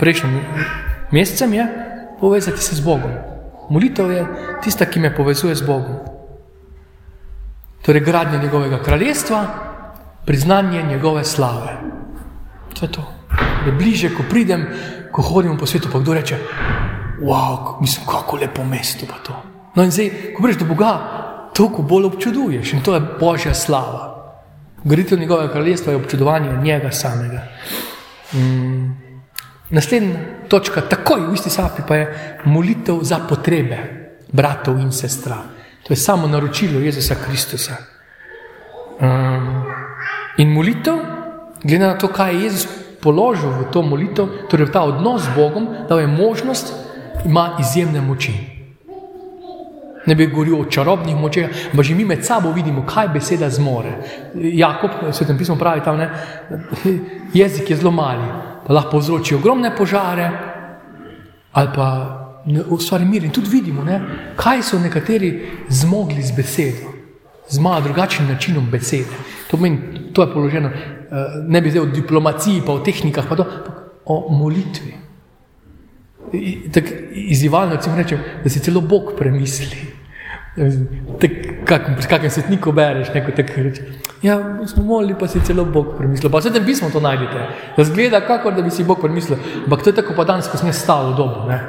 prejšnjim 0.00 0.40
mesecem, 1.14 1.54
je 1.54 1.68
povezati 2.20 2.62
se 2.62 2.76
z 2.76 2.84
Bogom. 2.84 3.14
Molitev 3.70 4.10
je 4.10 4.26
tista, 4.64 4.84
ki 4.84 5.00
me 5.00 5.14
povezuje 5.14 5.54
z 5.54 5.62
Bogom. 5.62 6.17
Torej, 7.88 8.02
gradnja 8.04 8.38
njegovega 8.42 8.82
kraljestva, 8.82 9.46
priznanje 10.24 10.82
njegove 10.82 11.24
slave. 11.24 11.72
To 12.74 12.86
je 12.86 12.92
to. 12.92 13.12
Da 13.64 13.72
bliže, 13.72 14.10
ko 14.14 14.22
pridem, 14.30 14.66
ko 15.12 15.22
hodim 15.22 15.56
po 15.58 15.66
svetu, 15.66 15.88
pa 15.92 15.98
kdo 15.98 16.14
reče: 16.14 16.36
Wow, 17.20 17.80
mislim, 17.80 18.06
kako 18.06 18.36
lepo 18.36 18.64
mesto 18.64 19.06
pa 19.08 19.14
to. 19.24 19.42
No, 19.74 19.84
in 19.84 19.90
zdaj, 19.90 20.10
ko 20.36 20.42
prideš 20.42 20.60
do 20.60 20.68
Boga, 20.68 20.92
toliko 21.54 21.82
bolj 21.82 22.04
občuduješ 22.04 22.72
in 22.72 22.82
to 22.82 22.94
je 22.94 23.00
božja 23.20 23.54
slava. 23.54 24.32
Graditev 24.84 25.18
njegovega 25.18 25.52
kraljestva 25.52 25.92
je 25.92 25.96
občudovanje 25.96 26.56
njega 26.62 26.92
samega. 26.92 27.42
Mm. 28.32 28.96
Naslednja 29.70 30.14
točka, 30.48 30.80
takoj 30.80 31.30
v 31.30 31.34
isti 31.34 31.50
sapi, 31.50 31.82
pa 31.88 31.96
je 31.96 32.38
molitev 32.44 33.00
za 33.02 33.24
potrebe 33.28 33.78
bratov 34.32 34.78
in 34.78 34.92
sestra. 34.92 35.57
To 35.88 35.92
je 35.92 35.96
samo 35.96 36.28
naročilo 36.28 36.80
Jezusa 36.80 37.16
Kristusa. 37.24 37.76
Um, 39.00 39.64
in 40.36 40.52
molitev, 40.52 41.00
glede 41.62 41.86
na 41.86 41.98
to, 41.98 42.08
kaj 42.08 42.34
je 42.34 42.42
Jezus 42.42 42.68
položil 43.00 43.48
v 43.48 43.70
to 43.72 43.82
molitev, 43.82 44.28
torej 44.50 44.68
v 44.68 44.74
ta 44.74 44.84
odnos 44.84 45.24
z 45.24 45.34
Bogom, 45.36 45.68
da 45.88 46.00
je 46.00 46.06
možnost, 46.06 46.74
ima 47.24 47.56
izjemne 47.60 48.00
moči 48.00 48.58
ne 50.08 50.14
bi 50.14 50.26
govoril 50.26 50.60
o 50.60 50.64
čarobnih 50.64 51.16
močeh, 51.16 51.48
ampak 51.70 51.84
že 51.84 51.94
mi 51.94 52.04
med 52.04 52.24
sabo 52.24 52.52
vidimo, 52.52 52.82
kaj 52.86 53.08
beseda 53.12 53.50
zmore. 53.50 53.92
Jakob, 54.34 55.12
svetem 55.12 55.38
pismo 55.38 55.56
pravi 55.56 55.84
tam, 55.84 55.98
ne, 56.00 56.08
jezik 57.34 57.70
je 57.70 57.76
zelo 57.76 57.92
mali, 57.92 58.24
pa 58.66 58.72
lahko 58.72 58.96
povzroči 58.96 59.36
ogromne 59.36 59.74
požare 59.76 60.30
ali 61.52 61.68
pa 61.74 61.86
ustvari 62.46 63.04
mir. 63.04 63.24
In 63.24 63.30
tudi 63.30 63.50
vidimo, 63.50 63.84
ne, 63.84 64.00
kaj 64.36 64.62
so 64.62 64.78
nekateri 64.78 65.32
zmogli 65.68 66.22
z 66.22 66.36
besedo, 66.36 66.94
z 67.48 67.58
malo 67.58 67.80
drugačnim 67.80 68.28
načinom 68.28 68.70
besede. 68.70 69.18
To, 69.50 69.56
meni, 69.56 69.78
to 70.12 70.22
je 70.22 70.32
položeno, 70.32 70.68
eh, 70.68 71.42
ne 71.48 71.60
bi 71.60 71.70
zdaj 71.70 71.82
o 71.82 71.92
diplomaciji, 71.92 72.62
pa 72.66 72.72
o 72.72 72.84
tehnikah, 72.84 73.28
pa 73.28 73.36
to, 73.36 73.46
o 74.04 74.32
molitvi. 74.32 74.94
Izivalno 77.12 77.78
rečem, 77.96 78.18
da 78.44 78.50
si 78.50 78.60
celo 78.60 78.80
Bog 78.80 79.12
premisli. 79.18 79.86
Pri 81.18 81.28
kakem 82.08 82.30
svetniku 82.30 82.72
bereš, 82.72 83.14
neko 83.14 83.32
tako 83.36 83.62
reče. 83.62 83.82
Ja, 84.22 84.66
smo 84.66 84.82
molili, 84.82 85.14
pa 85.18 85.28
si 85.28 85.40
celo 85.40 85.64
Bog 85.64 85.94
premislil. 85.98 86.30
Pa 86.30 86.38
vse 86.38 86.50
tem 86.52 86.64
pismo 86.66 86.90
to 86.90 87.00
najdete. 87.00 87.46
Da 87.76 87.84
zgleda, 87.84 88.20
kako 88.20 88.50
da 88.50 88.62
bi 88.62 88.70
si 88.70 88.84
Bog 88.84 89.00
premislil. 89.00 89.38
Ampak 89.64 89.82
to 89.82 89.90
je 89.90 89.94
tako 89.94 90.14
pa 90.16 90.24
danes, 90.24 90.48
ko 90.48 90.58
sem 90.58 90.72
stal 90.72 91.12
v 91.12 91.16
dobu. 91.16 91.46
Ne? 91.48 91.60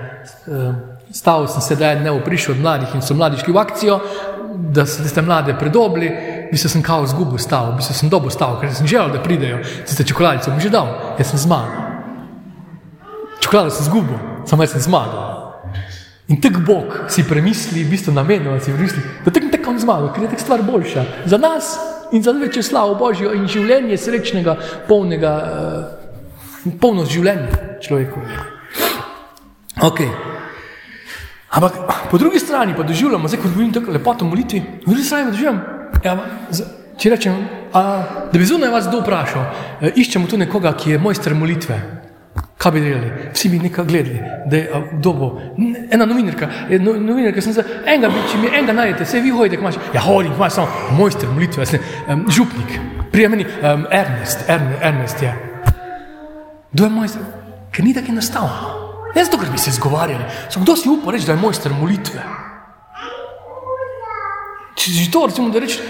Stavil 1.11 1.47
sem 1.47 1.61
se, 1.61 1.75
da 1.75 1.89
je 1.89 2.01
ne 2.01 2.13
prišel 2.25 2.55
od 2.55 2.61
mladih 2.61 2.95
in 2.95 3.01
so 3.01 3.13
mladi 3.13 3.37
šli 3.37 3.53
v 3.53 3.57
akcijo, 3.57 3.99
da 4.69 4.85
so 4.85 5.03
te 5.15 5.21
mlade 5.21 5.55
predobili, 5.59 6.11
bi 6.51 6.57
se 6.57 6.69
sem 6.69 6.81
kao 6.83 7.07
zgubil 7.07 7.37
stav, 7.37 7.73
bi 7.77 7.83
se 7.83 7.93
sem 7.93 8.09
dobo 8.09 8.29
stav, 8.29 8.59
ker 8.61 8.73
sem 8.73 8.87
želel, 8.87 9.11
da 9.13 9.23
pridejo, 9.23 9.59
tiste 9.85 10.03
čokoladice 10.03 10.51
bom 10.51 10.59
že 10.59 10.69
dal, 10.69 11.15
jaz 11.17 11.29
sem 11.29 11.39
zmagal. 11.39 11.87
Čokolado 13.39 13.69
sem 13.69 13.85
zgubil, 13.85 14.17
samo 14.45 14.63
jaz 14.63 14.71
sem 14.71 14.81
zmagal. 14.81 15.29
In 16.29 16.41
tak 16.41 16.59
Bog 16.65 17.09
si 17.09 17.23
premisli, 17.25 17.83
v 17.83 17.89
bistvu 17.89 18.13
namenoma 18.13 18.59
si 18.59 18.73
premisli, 18.73 19.01
da 19.25 19.31
tak 19.31 19.49
tako 19.51 19.73
on 19.73 19.79
zmaga, 19.79 20.11
ker 20.13 20.23
je 20.23 20.29
tak 20.35 20.43
stvar 20.43 20.61
boljša 20.61 21.05
za 21.25 21.37
nas 21.37 21.77
in 22.11 22.23
za 22.23 22.31
večjo 22.31 22.63
slavo 22.63 22.95
Božjo 22.95 23.33
in 23.33 23.47
življenje 23.47 23.97
srečnega, 23.97 24.55
polnega, 24.87 25.33
uh, 25.41 26.71
polno 26.81 27.05
življenja 27.05 27.81
človeku. 27.81 28.21
Okay. 29.79 30.09
Ampak 31.49 31.73
po 32.11 32.17
drugi 32.17 32.39
strani 32.39 32.75
pa 32.77 32.83
doživljamo, 32.83 33.27
zdaj 33.27 33.41
ko 33.41 33.47
govorim 33.47 33.73
tako 33.73 33.91
lepoto 33.91 34.25
molitvi, 34.25 34.61
po 34.85 34.91
drugi 34.91 35.03
strani 35.03 35.25
pa 35.25 35.31
doživljam, 35.31 35.61
ja, 36.03 36.17
če 36.97 37.09
rečem, 37.09 37.37
a, 37.73 37.83
da 38.31 38.39
bi 38.39 38.45
zunaj 38.45 38.69
vas 38.69 38.87
kdo 38.87 38.99
vprašal, 39.01 39.45
e, 39.81 39.91
iščemo 39.95 40.27
tu 40.27 40.37
nekoga, 40.37 40.73
ki 40.77 40.91
je 40.91 40.99
mojster 40.99 41.35
molitve. 41.35 41.79
Kaj 42.59 42.73
bi 42.75 42.81
delali? 42.83 43.09
Vsi 43.33 43.49
bi 43.49 43.59
nekaj 43.63 43.85
gledali, 43.87 44.19
da 44.51 44.57
je 44.57 44.81
dobo. 44.99 45.29
Ena 45.91 46.05
novinarka, 46.05 46.49
no, 46.83 46.97
novinarka 46.99 47.41
sem 47.41 47.55
se, 47.55 47.63
enega 47.85 48.11
bi, 48.11 48.25
če 48.31 48.41
mi 48.41 48.51
enega 48.51 48.75
najdete, 48.81 49.07
vse 49.07 49.21
vi 49.23 49.31
hodite, 49.31 49.61
imaš, 49.61 49.79
ja 49.95 50.03
hodim, 50.03 50.35
imaš 50.35 50.57
samo 50.59 50.97
mojster 50.97 51.31
molitve, 51.31 51.65
sem, 51.65 51.87
um, 52.07 52.25
župnik, 52.27 52.75
prijemni, 53.13 53.47
um, 53.61 53.87
Ernest, 53.89 54.43
Ernest, 54.47 54.83
Ernest 54.91 55.23
je. 55.23 55.33
Kdo 56.73 56.83
je 56.83 56.91
mojster? 56.99 57.25
Ker 57.71 57.87
ni 57.87 57.95
tako 57.95 58.11
enostavno. 58.11 58.78
Ne 59.15 59.23
zato, 59.25 59.37
ker 59.37 59.49
bi 59.51 59.57
se 59.57 59.71
zgovarjali, 59.71 60.23
samo 60.49 60.65
kdo 60.65 60.75
si 60.75 60.89
upa 60.89 61.11
reči, 61.11 61.25
da 61.25 61.33
je 61.33 61.41
mojster 61.41 61.73
molitve. 61.73 62.23
Če 64.79 64.91
že 64.91 65.11
to, 65.11 65.25
recimo, 65.27 65.49
da 65.49 65.59
reči, 65.63 65.81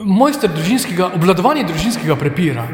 mojster 0.00 0.50
družinskega, 0.52 1.12
obvladovanje 1.18 1.66
družinskega 1.68 2.16
prepira, 2.18 2.64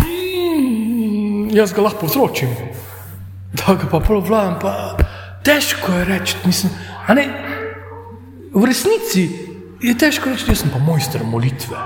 mm, 0.00 1.52
jaz 1.54 1.74
ga 1.76 1.84
lahko 1.86 2.06
povzročim, 2.06 2.50
da 3.52 3.76
ga 3.76 3.90
pa 3.90 4.00
obvladam, 4.00 4.58
pa 4.62 4.72
težko 5.44 5.92
je 6.00 6.08
reči, 6.08 6.40
mislim, 6.46 6.72
a 7.06 7.14
ne, 7.14 7.26
v 8.52 8.64
resnici 8.68 9.28
je 9.82 9.94
težko 9.98 10.32
reči, 10.32 10.48
jaz 10.50 10.64
sem 10.64 10.72
pa 10.72 10.80
mojster 10.82 11.24
molitve. 11.24 11.76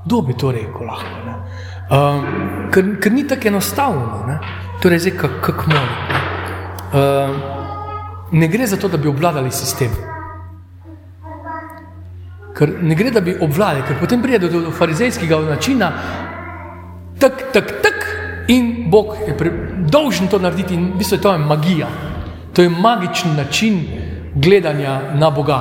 Kdo 0.00 0.22
bi 0.24 0.32
to 0.32 0.48
rekel 0.48 0.88
lahko, 0.88 1.16
ne? 1.26 1.36
Um, 1.90 2.26
ker, 2.72 2.86
ker 3.02 3.12
ni 3.12 3.26
tako 3.28 3.50
enostavno, 3.50 4.24
ne? 4.26 4.38
torej 4.80 4.98
zdaj 5.04 5.16
kako 5.20 5.40
kak 5.42 5.66
molim. 5.66 6.29
Ehm, 6.94 7.34
ne 8.32 8.48
gre 8.48 8.66
za 8.66 8.76
to, 8.76 8.88
da 8.88 8.96
bi 8.96 9.08
obvladali 9.08 9.50
sistem. 9.50 9.90
Ker 12.54 12.72
ne 12.82 12.94
gre, 12.94 13.10
da 13.10 13.20
bi 13.20 13.36
obvladali, 13.40 13.86
ker 13.86 13.98
potem 14.00 14.22
pride 14.22 14.48
do, 14.48 14.60
do 14.66 14.70
farizejskega 14.74 15.38
načina, 15.48 15.92
tak, 17.18 17.52
tak, 17.52 17.72
tak, 17.82 18.06
in 18.48 18.90
Bog 18.90 19.14
je 19.26 19.36
pre, 19.36 19.50
dolžen 19.86 20.28
to 20.28 20.38
narediti, 20.38 20.74
in 20.74 20.90
v 20.92 20.98
bistvu 20.98 21.16
je 21.16 21.22
to 21.22 21.38
magija. 21.38 21.88
To 22.52 22.62
je 22.62 22.68
magičen 22.68 23.36
način 23.36 23.84
gledanja 24.34 25.14
na 25.14 25.30
Boga. 25.30 25.60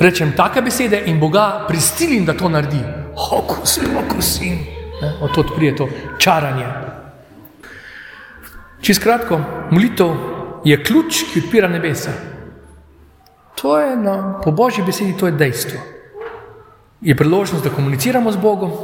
Rečem 0.00 0.32
take 0.36 0.62
besede 0.62 1.02
in 1.06 1.20
Boga 1.20 1.64
pristilim, 1.68 2.24
da 2.24 2.32
to 2.32 2.48
naredi. 2.48 2.80
Hokus, 3.28 3.78
pokus 3.94 4.40
in 4.40 4.58
od 5.20 5.34
tod 5.34 5.52
prije 5.56 5.76
to 5.76 5.88
čaranje. 6.18 6.93
Čisto 8.84 9.02
kratko, 9.02 9.38
molitev 9.70 10.10
je 10.64 10.76
ključ, 10.84 11.22
ki 11.32 11.40
odpira 11.40 11.68
nebesa. 11.68 12.12
To 13.56 13.78
je 13.80 13.96
na, 13.96 14.40
po 14.44 14.52
božji 14.52 14.84
besedi, 14.84 15.16
to 15.16 15.26
je 15.26 15.32
dejstvo. 15.32 15.80
Je 17.00 17.16
priložnost, 17.16 17.64
da 17.64 17.72
komuniciramo 17.72 18.32
z 18.32 18.42
Bogom. 18.42 18.76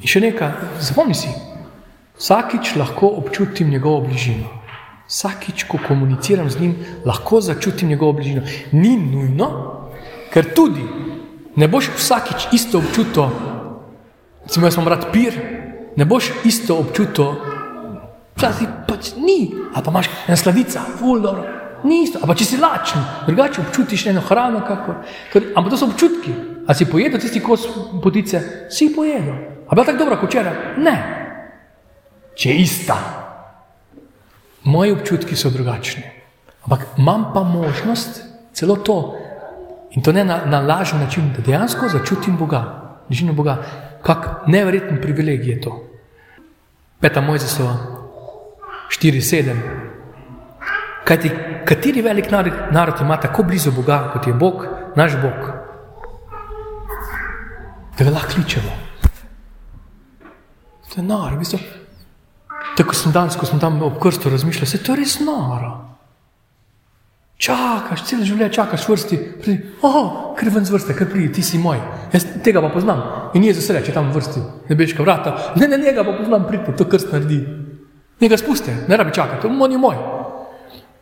In 0.00 0.08
še 0.08 0.24
nekaj, 0.24 0.80
zapomni 0.80 1.12
si, 1.12 1.28
vsakič 2.16 2.72
lahko 2.80 3.12
občutim 3.20 3.68
njegovo 3.68 4.06
bližino. 4.08 4.48
Vsakič, 5.12 5.68
ko 5.68 5.82
komuniciram 5.84 6.48
z 6.48 6.60
njim, 6.60 6.74
lahko 7.04 7.44
začutim 7.44 7.92
njegovo 7.92 8.16
bližino. 8.16 8.48
Ni 8.72 8.96
nujno, 8.96 9.48
ker 10.32 10.54
tudi 10.56 10.88
ne 11.56 11.68
boš 11.68 11.92
vsakič 12.00 12.48
isto 12.56 12.80
občutil, 12.80 13.28
recimo, 14.48 14.66
jaz 14.66 14.80
imam 14.80 14.88
rad 14.88 15.10
pir, 15.12 15.36
ne 16.00 16.08
boš 16.08 16.32
isto 16.48 16.80
občutil 16.80 17.51
Včasih 18.36 18.68
pač 18.88 19.12
ni, 19.16 19.52
ali 19.74 19.84
pa 19.84 19.90
imaš 19.90 20.08
ena 20.26 20.36
sladica, 20.36 20.80
fuldo, 20.98 21.34
ni 21.84 22.02
isto. 22.04 22.18
Ampak 22.22 22.38
če 22.40 22.44
si 22.44 22.60
lačen, 22.60 23.02
drugače 23.26 23.60
občutiš 23.62 24.06
eno 24.12 24.22
hrano, 24.24 24.62
kako. 24.66 24.96
Ampak 25.54 25.70
to 25.70 25.78
so 25.78 25.90
občutki. 25.90 26.34
A 26.66 26.74
si 26.74 26.86
pojedel 26.86 27.20
tisti 27.20 27.42
kos 27.42 27.66
potice, 28.02 28.68
si 28.70 28.92
pojedel. 28.94 29.66
A 29.68 29.74
bila 29.74 29.84
tako 29.84 30.04
dobra 30.04 30.18
kot 30.20 30.30
včeraj? 30.30 30.78
Ne. 30.78 30.96
Če 32.38 32.50
je 32.50 32.62
ista. 32.62 32.98
Moji 34.64 34.94
občutki 34.94 35.36
so 35.36 35.50
drugačni. 35.50 36.04
Ampak 36.62 36.86
imam 36.98 37.32
pa 37.34 37.42
možnost 37.42 38.22
celo 38.54 38.76
to. 38.76 39.18
In 39.92 40.02
to 40.02 40.12
ne 40.12 40.24
na, 40.24 40.44
na 40.46 40.60
lažen 40.60 41.00
način, 41.00 41.32
da 41.36 41.42
dejansko 41.42 41.88
začutim 41.88 42.36
Boga, 42.36 42.62
bližino 43.08 43.32
Boga. 43.32 43.58
Kak 44.02 44.46
neverjeten 44.46 45.00
privilegij 45.02 45.50
je 45.50 45.60
to. 45.60 45.72
Peta 47.00 47.20
Mojzesova, 47.20 47.76
4-7. 48.98 49.56
Kajti, 51.04 51.30
kateri 51.66 52.02
velik 52.02 52.30
narod, 52.30 52.52
narod 52.70 53.00
ima 53.00 53.16
tako 53.20 53.42
blizu 53.42 53.72
Boga, 53.72 54.10
kot 54.12 54.26
je 54.26 54.34
Bog, 54.34 54.66
naš 54.96 55.16
Bog, 55.22 55.50
da 57.98 58.04
ga 58.04 58.10
lahko 58.10 58.34
kličemo. 58.34 58.72
To 60.92 61.00
je 61.00 61.02
noro, 61.02 61.36
v 61.36 61.38
bistvu. 61.38 61.58
Tako 62.76 62.94
sem 62.94 63.12
danes, 63.12 63.36
ko 63.36 63.46
sem 63.46 63.60
tam 63.60 63.82
ob 63.82 63.98
krstu 64.00 64.30
razmišljal, 64.30 64.68
se 64.68 64.82
to 64.82 64.92
je 64.92 65.00
res 65.02 65.18
noro. 65.24 65.72
Čakaš, 67.42 68.04
celo 68.06 68.22
življenje 68.22 68.52
čakaš 68.54 68.84
vrsti, 68.86 69.16
pridi, 69.42 69.72
oh, 69.82 70.36
ker 70.38 70.52
ven 70.54 70.66
z 70.68 70.70
vrste, 70.70 70.94
ker 70.94 71.08
pridi, 71.10 71.32
ti 71.34 71.42
si 71.42 71.58
moj. 71.58 71.80
Jaz 72.12 72.28
tega 72.44 72.62
pa 72.62 72.70
poznam. 72.70 73.02
In 73.34 73.42
je 73.48 73.56
za 73.56 73.64
sreče, 73.64 73.88
če 73.88 73.96
tam 73.96 74.12
v 74.12 74.20
vrsti, 74.20 74.42
ne 74.68 74.76
beška 74.78 75.02
vrata, 75.02 75.34
ne, 75.58 75.66
ne, 75.66 75.80
njega 75.80 76.04
pa 76.06 76.14
poznam, 76.20 76.46
pridi, 76.46 76.76
to 76.78 76.86
krst 76.86 77.10
naredi. 77.10 77.40
Ne 78.22 78.28
ga 78.30 78.38
spusti, 78.38 78.70
ne 78.88 78.96
rabi 78.96 79.12
čakati, 79.14 79.46
on 79.46 79.72
je 79.72 79.78
moj. 79.78 79.96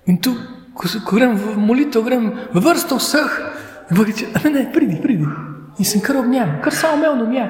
In 0.08 0.20
tu, 0.24 0.32
ko, 0.74 0.88
ko 1.04 1.16
grem 1.16 1.36
v 1.36 1.56
molitev, 1.60 2.04
grem 2.04 2.30
v 2.52 2.62
vrsto 2.64 2.96
vseh, 2.96 3.34
in 3.90 3.96
bo 3.98 4.06
reče, 4.08 4.30
ne, 4.44 4.50
ne, 4.54 4.62
pridi, 4.72 4.96
pridi. 5.02 5.26
In 5.78 5.84
sem 5.84 6.00
kar 6.00 6.16
ob 6.22 6.30
njem, 6.30 6.56
kar 6.64 6.74
samo 6.74 6.96
omejeno 6.96 7.26
mi 7.28 7.36
je. 7.36 7.44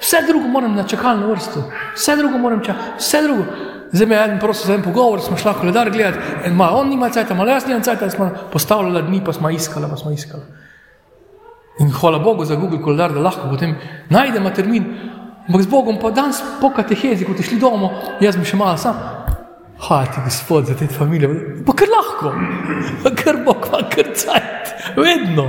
Vse 0.00 0.22
drugo 0.26 0.48
moram 0.48 0.72
na 0.74 0.86
čakalno 0.88 1.28
vrsto, 1.28 1.66
vse 1.94 2.16
drugo 2.16 2.38
moram 2.38 2.64
čakati, 2.64 2.96
vse 2.98 3.22
drugo. 3.22 3.44
Zdaj 3.92 4.06
me 4.06 4.16
je 4.16 4.24
en 4.24 4.38
prosil 4.38 4.66
za 4.66 4.74
en 4.74 4.82
pogovor, 4.82 5.20
smo 5.20 5.36
šli 5.36 5.52
koledar 5.60 5.90
gledati, 5.90 6.18
en 6.44 6.52
ima, 6.52 6.70
on 6.72 6.88
nima 6.88 7.10
cajta, 7.10 7.34
malo 7.34 7.50
jaz 7.50 7.66
nimam 7.66 7.82
cajta, 7.82 8.10
smo 8.10 8.30
postavljali 8.52 9.02
dni, 9.02 9.20
pa 9.24 9.32
smo 9.32 9.50
iskali, 9.50 9.86
pa 9.90 9.96
smo 9.96 10.10
iskali. 10.10 10.42
In 11.80 11.90
hvala 11.92 12.18
Bogu 12.18 12.44
za 12.44 12.54
Google 12.54 12.82
koledar, 12.82 13.12
da 13.12 13.20
lahko 13.20 13.48
potem 13.50 13.74
najdemo 14.08 14.50
termin, 14.50 14.84
Ampak 15.48 15.62
z 15.62 15.70
Bogom 15.70 15.98
pa 15.98 16.10
danes 16.10 16.42
po 16.60 16.70
katehezi, 16.74 17.24
ko 17.24 17.34
ste 17.34 17.46
šli 17.46 17.58
domov, 17.60 18.20
jaz 18.20 18.36
bi 18.36 18.44
še 18.44 18.58
malo 18.60 18.76
sam. 18.80 18.96
Hvala 19.80 20.06
ti, 20.12 20.20
gospod, 20.24 20.68
za 20.68 20.76
te 20.76 20.86
familije. 20.86 21.28
Pa 21.64 21.72
kar 21.72 21.88
lahko, 21.88 22.32
pa 23.02 23.10
kar 23.16 23.40
Bog, 23.44 23.64
pa 23.72 23.80
kar 23.88 24.12
cajt, 24.12 24.96
vedno. 24.96 25.48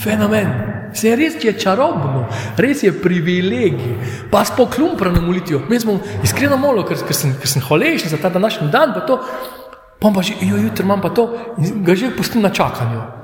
Fenomen. 0.00 0.52
Se 0.96 1.12
res 1.16 1.36
je 1.40 1.52
čarobno, 1.56 2.26
res 2.60 2.82
je 2.84 2.92
privilegij. 2.92 4.26
Pa 4.32 4.44
s 4.44 4.52
poklumprano 4.56 5.20
molitvijo. 5.20 5.62
Mi 5.68 5.80
smo 5.80 5.98
iskreno 6.24 6.56
molili, 6.60 6.88
ker, 6.88 7.04
ker, 7.08 7.16
ker 7.40 7.48
sem 7.48 7.64
hvaležen 7.64 8.12
za 8.12 8.20
ta 8.20 8.32
današnji 8.32 8.68
dan, 8.72 8.92
pa 8.96 9.04
to, 9.08 9.20
pa 10.00 10.12
pa 10.12 10.24
že, 10.24 10.36
jo, 10.40 10.56
jutri 10.56 10.84
imam 10.84 11.00
pa 11.00 11.12
to, 11.12 11.28
in 11.60 11.84
ga 11.84 11.96
že 11.96 12.12
pustim 12.16 12.44
na 12.44 12.50
čakanju. 12.52 13.21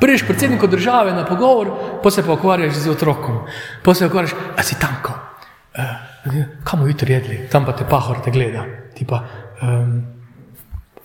Priješ 0.00 0.26
predsedniku 0.26 0.66
države 0.66 1.12
na 1.12 1.24
pogovor, 1.24 1.70
pa 2.02 2.10
se 2.10 2.26
pa 2.26 2.32
ukvarjaš 2.32 2.74
z 2.74 2.90
otrokom. 2.90 3.38
Pa 3.82 3.94
se 3.94 4.06
ukvarjaš, 4.06 4.30
a 4.56 4.62
si 4.62 4.78
tanko. 4.80 5.12
Uh, 5.12 5.84
eh, 6.24 6.46
kam 6.64 6.86
jutri 6.86 7.12
jedli, 7.12 7.48
tam 7.52 7.64
pa 7.64 7.72
te 7.72 7.84
pahor 7.84 8.20
te 8.24 8.30
gleda. 8.30 8.64
Ti 8.94 9.06
pa 9.06 9.22
um, 9.62 10.02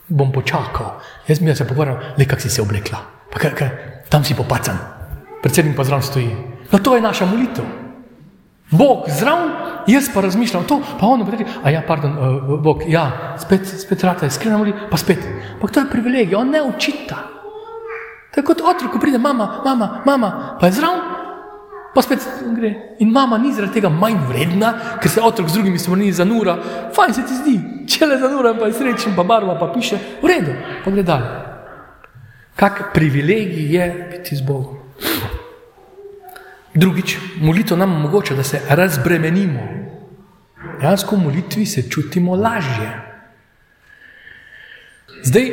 bom 0.07 0.31
počakal. 0.31 0.99
Jaz 1.27 1.41
mi 1.41 1.55
se 1.55 1.67
pogovarjam, 1.67 1.99
le 2.17 2.25
kak 2.25 2.41
si 2.41 2.49
se 2.49 2.61
oblekla. 2.61 2.99
Pa, 3.31 3.39
kaj, 3.39 3.55
kaj, 3.55 3.69
tam 4.09 4.23
si 4.23 4.35
popacan. 4.35 4.77
Predsednik 5.43 5.75
pa 5.75 5.83
zraven 5.83 6.03
stoji. 6.03 6.35
No 6.71 6.79
to 6.79 6.95
je 6.95 7.01
naša 7.01 7.25
molitev. 7.25 7.65
Bog 8.71 9.05
zraven, 9.19 9.51
jaz 9.87 10.09
pa 10.13 10.21
razmišljam 10.21 10.63
to, 10.63 10.79
pa 10.99 11.05
ono 11.05 11.25
pa 11.25 11.31
reče, 11.31 11.45
a 11.63 11.69
ja, 11.69 11.83
pardon, 11.87 12.17
uh, 12.17 12.59
Bog, 12.59 12.81
ja, 12.87 13.35
spet, 13.37 13.67
spet 13.67 14.03
rata, 14.03 14.25
iskreno 14.25 14.57
molitev, 14.57 14.87
pa 14.89 14.97
spet. 14.97 15.21
Pa 15.61 15.67
to 15.67 15.79
je 15.79 15.89
privilegij, 15.91 16.35
on 16.35 16.49
ne 16.49 16.61
učita. 18.35 18.41
Tako 18.41 18.47
kot 18.47 18.61
otrok, 18.61 18.91
ko 18.91 18.99
pride 18.99 19.17
mama, 19.17 19.61
mama, 19.65 20.01
mama, 20.05 20.57
pa 20.59 20.67
je 20.67 20.73
zraven. 20.73 20.99
Pa 21.95 22.01
spet 22.01 22.19
gre. 22.55 22.97
In 22.99 23.11
mama 23.11 23.37
ni 23.37 23.53
zaradi 23.53 23.73
tega 23.73 23.89
manj 23.89 24.17
vredna, 24.27 24.99
ker 24.99 25.09
se 25.09 25.21
otrok 25.21 25.47
z 25.49 25.53
drugimi 25.53 25.79
smrni 25.79 26.11
zanura. 26.11 26.57
Fajn 26.93 27.13
se 27.13 27.23
ti 27.23 27.35
zdi, 27.35 27.59
če 27.87 28.05
le 28.05 28.17
zanura, 28.19 28.53
pa 28.53 28.67
je 28.67 28.73
srečen, 28.73 29.15
pa 29.15 29.23
barva 29.23 29.55
pa 29.59 29.71
piše, 29.71 29.97
v 30.21 30.27
redu, 30.27 30.51
pa 30.83 30.91
gre 30.91 31.03
dalje. 31.03 31.29
Kak 32.55 32.91
privilegij 32.93 33.71
je 33.75 34.09
biti 34.11 34.35
z 34.35 34.41
Bogom. 34.41 34.75
Drugič, 36.75 37.17
molitev 37.39 37.77
nam 37.77 37.95
omogoča, 37.95 38.35
da 38.35 38.43
se 38.43 38.59
razbremenimo. 38.69 39.63
Dejansko 40.81 41.15
v 41.15 41.23
molitvi 41.23 41.65
se 41.65 41.87
čutimo 41.89 42.35
lažje. 42.35 42.91
Zdaj, 45.23 45.51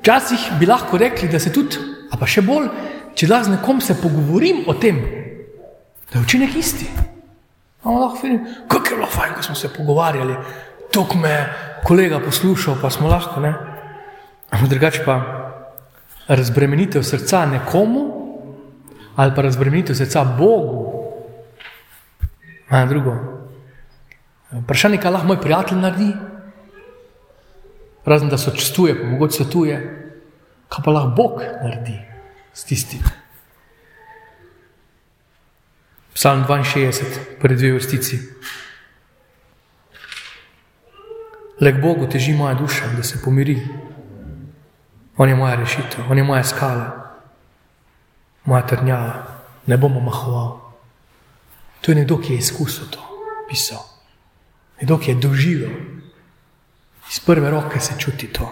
včasih 0.00 0.48
bi 0.60 0.66
lahko 0.66 0.96
rekli, 0.96 1.28
da 1.28 1.38
se 1.38 1.52
tudi, 1.52 1.76
a 2.10 2.16
pa 2.16 2.26
še 2.26 2.42
bolj, 2.42 2.68
če 3.14 3.28
lahko 3.28 3.50
z 3.50 3.54
nekom 3.56 3.80
se 3.84 3.96
pogovorim 4.00 4.64
o 4.68 4.74
tem, 4.74 5.00
da 6.08 6.18
je 6.18 6.24
učinek 6.24 6.56
isti. 6.56 6.88
Lahko 7.84 8.20
vidim, 8.22 8.44
kako 8.68 8.86
je 8.86 8.96
bilo 8.96 9.06
fajn, 9.06 9.34
ko 9.36 9.42
smo 9.42 9.54
se 9.54 9.72
pogovarjali, 9.72 10.36
to 10.92 11.06
me 11.14 11.34
kolega 11.84 12.20
poslušal, 12.20 12.78
pa 12.82 12.90
smo 12.90 13.08
lahko. 13.08 13.40
Ne? 13.40 13.54
Ampak 14.50 14.68
drugače 14.68 15.04
pa 15.04 15.16
razbremenitev 16.28 17.02
srca 17.02 17.46
nekomu 17.46 18.14
ali 19.16 19.34
pa 19.34 19.42
razbremenitev 19.42 19.96
srca 19.96 20.24
Bogu. 20.24 20.94
Na 22.70 22.86
drugo. 22.86 23.16
Vprašanje, 24.52 25.00
kaj 25.00 25.10
lahko 25.10 25.26
moj 25.26 25.40
prijatelj 25.40 25.78
naredi, 25.78 26.12
razen 28.04 28.28
da 28.28 28.38
se 28.38 28.52
čustuje, 28.56 28.94
pa 29.00 29.08
mogoče 29.08 29.36
svetuje, 29.36 29.97
kaj 30.68 30.84
pa 30.84 30.90
lahko 30.90 31.14
Bog 31.16 31.40
naredi 31.62 31.96
s 32.52 32.64
tistim. 32.64 33.02
Psalm 36.14 36.44
62, 36.44 37.38
prvi 37.40 37.56
dve 37.56 37.72
vrstici. 37.72 38.18
Le 41.60 41.72
k 41.72 41.82
Bogu 41.82 42.08
teži 42.10 42.34
moja 42.34 42.54
duša, 42.54 42.90
da 42.96 43.02
se 43.02 43.22
pomiri. 43.24 43.58
On 45.16 45.28
je 45.28 45.34
moja 45.34 45.54
rešitev, 45.54 46.10
on 46.10 46.18
je 46.18 46.24
moja 46.24 46.44
skala, 46.44 47.14
moja 48.44 48.66
trdnjava, 48.66 49.26
ne 49.66 49.76
bomo 49.76 50.00
mahoval. 50.00 50.74
To 51.80 51.90
je 51.90 51.94
nekdo, 51.94 52.18
ki 52.18 52.32
je 52.32 52.38
izkusil 52.38 52.90
to, 52.90 53.02
pisal. 53.48 53.82
Nekdo, 54.80 54.98
ki 54.98 55.10
je 55.10 55.20
doživel, 55.22 55.74
iz 57.10 57.20
prve 57.20 57.50
roke 57.50 57.80
se 57.80 57.94
čuti 57.98 58.26
to. 58.32 58.46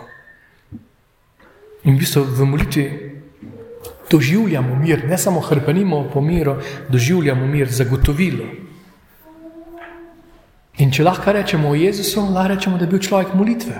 In 1.86 1.94
v 1.94 1.98
bistvu 2.02 2.24
v 2.26 2.44
molitvi 2.44 2.86
doživljamo 4.10 4.74
mir, 4.74 5.04
ne 5.08 5.18
samo 5.18 5.40
hrpenimo 5.40 6.04
po 6.12 6.20
miru, 6.20 6.56
doživljamo 6.88 7.46
mir, 7.46 7.70
zagotovilo. 7.70 8.46
In 10.78 10.92
če 10.92 11.04
lahko 11.06 11.32
rečemo 11.32 11.70
o 11.70 11.74
Jezusu, 11.74 12.20
lahko 12.20 12.54
rečemo, 12.54 12.78
da 12.78 12.84
je 12.84 12.90
bil 12.90 13.02
človek 13.02 13.34
molitve. 13.34 13.78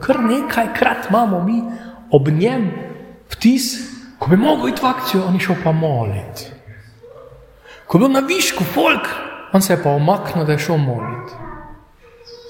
Kar 0.00 0.20
nekajkrat 0.22 1.08
imamo 1.10 1.42
mi 1.44 1.62
ob 2.12 2.28
njem 2.28 2.68
vtis, 3.32 3.72
ko 4.18 4.30
bi 4.30 4.36
mogel 4.36 4.68
iti 4.70 4.84
v 4.84 4.88
akcijo, 4.88 5.24
on 5.26 5.34
je 5.34 5.46
šel 5.48 5.56
pa 5.64 5.72
moliti. 5.72 6.50
Ko 7.86 7.98
je 7.98 8.04
bil 8.04 8.12
na 8.12 8.20
višku 8.20 8.64
folk, 8.64 9.08
on 9.52 9.62
se 9.62 9.72
je 9.72 9.82
pa 9.82 9.90
omaknil, 9.90 10.44
da 10.44 10.52
je 10.52 10.66
šel 10.68 10.78
moliti. 10.78 11.32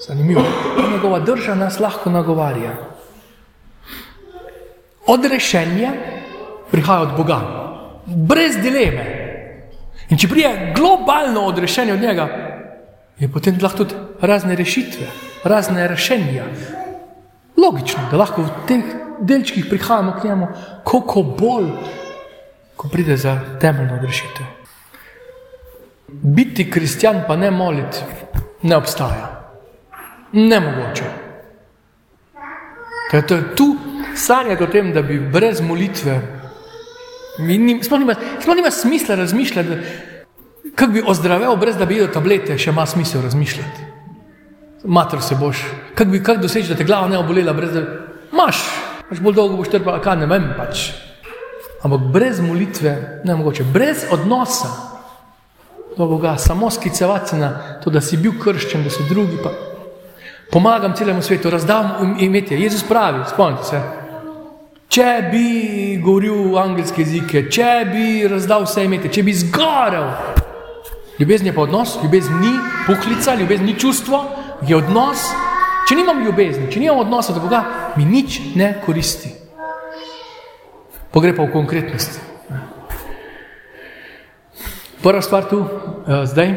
Zanimivo, 0.07 0.43
njegova 0.91 1.19
drža 1.19 1.55
nas 1.55 1.79
lahko 1.79 2.11
nagovarja. 2.11 2.94
Odrešenje 5.07 5.91
prihaja 6.71 7.01
od 7.01 7.17
Boga, 7.17 7.39
brez 8.05 8.57
dileme. 8.61 9.05
In 10.09 10.17
če 10.17 10.27
prije 10.29 10.73
globalno 10.75 11.45
odrešenje 11.49 11.93
od 11.93 12.01
njega, 12.01 12.27
je 13.19 13.29
potem 13.31 13.57
lahko 13.61 13.83
tudi 13.83 13.95
razne 14.21 14.55
rešitve, 14.55 15.07
razne 15.43 15.87
rešenja. 15.87 16.43
Logično, 17.57 18.09
da 18.11 18.17
lahko 18.17 18.43
v 18.43 18.65
teh 18.67 18.83
delčkih 19.19 19.65
prihajamo 19.69 20.17
k 20.19 20.27
njemu, 20.27 20.47
koliko 20.83 21.23
bolj, 21.23 21.69
ko 22.75 22.89
pride 22.91 23.17
za 23.17 23.39
temeljno 23.61 23.95
odrešitev. 23.95 24.45
Biti 26.07 26.69
kristjan, 26.71 27.23
pa 27.27 27.35
ne 27.35 27.51
moliti, 27.51 28.03
ne 28.61 28.77
obstaja. 28.77 29.31
Ne 30.33 30.59
mogoče. 30.59 31.05
Ker 33.11 33.25
to 33.25 33.35
je 33.35 33.55
tu 33.55 33.84
sanjati 34.15 34.63
o 34.63 34.67
tem, 34.67 34.93
da 34.93 35.01
bi 35.01 35.19
brez 35.19 35.61
molitve 35.61 36.21
Sploh 37.81 37.99
nima, 37.99 38.15
nima 38.55 38.71
smisla 38.71 39.15
razmišljati, 39.15 39.69
kako 40.75 40.91
bi 40.91 41.03
ozdravel, 41.07 41.55
brez 41.55 41.77
da 41.77 41.85
bi 41.85 41.97
jedel 41.97 42.13
tablete, 42.13 42.57
še 42.57 42.69
ima 42.71 42.85
smisel 42.85 43.21
razmišljati. 43.21 43.91
Mater 44.83 45.21
se 45.21 45.35
boš, 45.35 45.65
kako 45.95 46.11
bi 46.11 46.23
kak 46.23 46.39
doseči, 46.41 46.69
da 46.69 46.77
te 46.79 46.87
glava 46.87 47.07
ne 47.11 47.17
obolela, 47.17 47.53
brez 47.53 47.73
da 47.73 47.83
imaš, 48.31 48.61
pač 49.09 49.19
bolj 49.19 49.35
dolgo 49.35 49.59
boš 49.59 49.73
trpel, 49.73 49.99
kaj 50.03 50.19
ne 50.21 50.29
vem 50.31 50.47
pač. 50.57 50.91
Ampak 51.83 52.07
brez 52.13 52.39
molitve 52.39 52.95
ne 53.25 53.35
mogoče, 53.35 53.67
brez 53.73 54.07
odnosa 54.11 54.71
do 55.97 56.07
Boga, 56.07 56.37
samo 56.37 56.71
skicevati 56.71 57.35
na 57.39 57.51
to, 57.83 57.91
da 57.91 58.01
si 58.01 58.17
bil 58.17 58.39
krščen, 58.39 58.83
da 58.83 58.89
so 58.89 59.03
drugi 59.09 59.37
pa. 59.43 59.51
Pomagam 60.51 60.95
celemu 60.95 61.21
svetu, 61.21 61.49
razdam 61.49 62.15
imetje. 62.19 62.59
Jezus 62.59 62.83
pravi, 62.87 63.23
spomnite 63.29 63.63
se. 63.63 64.04
Če 64.89 65.07
bi 65.31 65.47
govoril 66.03 66.57
angelske 66.61 67.01
jezike, 67.01 67.47
če 67.51 67.69
bi 67.89 68.05
razdal 68.29 68.67
vse 68.67 68.85
imeti, 68.85 69.09
če 69.11 69.23
bi 69.25 69.33
zgorel. 69.33 70.11
Ljubezen 71.19 71.47
je 71.49 71.55
pa 71.55 71.63
odnos, 71.63 71.95
ljubezen 72.03 72.37
ni 72.43 72.53
puhlica, 72.85 73.35
ljubezen 73.39 73.65
ni 73.65 73.73
čustvo, 73.79 74.21
je 74.67 74.75
odnos. 74.77 75.25
Če 75.85 75.97
nimam 75.99 76.21
ljubezni, 76.25 76.69
če 76.71 76.81
nimam 76.81 77.03
odnosa 77.03 77.33
do 77.33 77.41
Boga, 77.43 77.63
mi 77.97 78.05
nič 78.09 78.39
ne 78.57 78.71
koristi. 78.85 79.29
Pogre 81.13 81.35
pa 81.35 81.45
v 81.45 81.53
konkretnosti. 81.53 82.23
Prva 85.01 85.21
stvar 85.21 85.45
tu, 85.49 85.61
eh, 85.61 86.25
zdaj, 86.25 86.55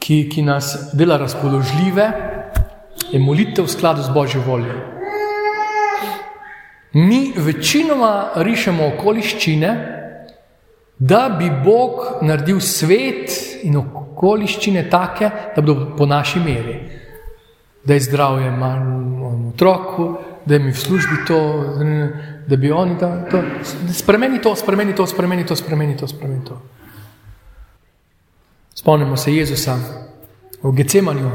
ki, 0.00 0.28
ki 0.32 0.42
nas 0.42 0.94
dela 0.96 1.18
razpoložljive, 1.20 2.06
je 3.12 3.20
molitev 3.20 3.68
v 3.68 3.70
skladu 3.70 4.02
z 4.02 4.08
Božjo 4.08 4.40
voljo. 4.46 5.01
Mi 6.92 7.32
večinoma 7.36 8.30
rišemo 8.34 8.86
okoliščine, 8.94 9.98
da 10.98 11.36
bi 11.38 11.48
Bog 11.64 12.22
naredil 12.22 12.60
svet 12.60 13.32
in 13.64 13.78
okoliščine 13.80 14.84
take, 14.90 15.30
da 15.56 15.62
bodo 15.62 15.94
po 15.96 16.06
naši 16.06 16.40
meri. 16.40 16.74
Da 17.84 17.96
je 17.96 18.04
zdravje 18.04 18.50
manj 18.50 19.48
otroku, 19.48 20.12
da 20.44 20.54
je 20.54 20.60
mi 20.60 20.72
v 20.72 20.78
službi 20.78 21.24
to, 21.26 21.38
da 22.46 22.56
bi 22.56 22.70
oni 22.70 22.98
to, 22.98 23.08
to 23.30 23.40
spremeni 23.92 24.42
to, 24.42 24.54
spremeni 24.56 24.94
to, 24.94 25.06
spremeni 25.06 25.46
to, 25.46 25.56
spremeni 25.56 25.96
to, 25.96 26.06
spremeni 26.08 26.44
to. 26.44 26.60
Spomnimo 28.74 29.16
se 29.16 29.34
Jezusa 29.34 29.78
v 30.62 30.72
Gecemanju. 30.72 31.30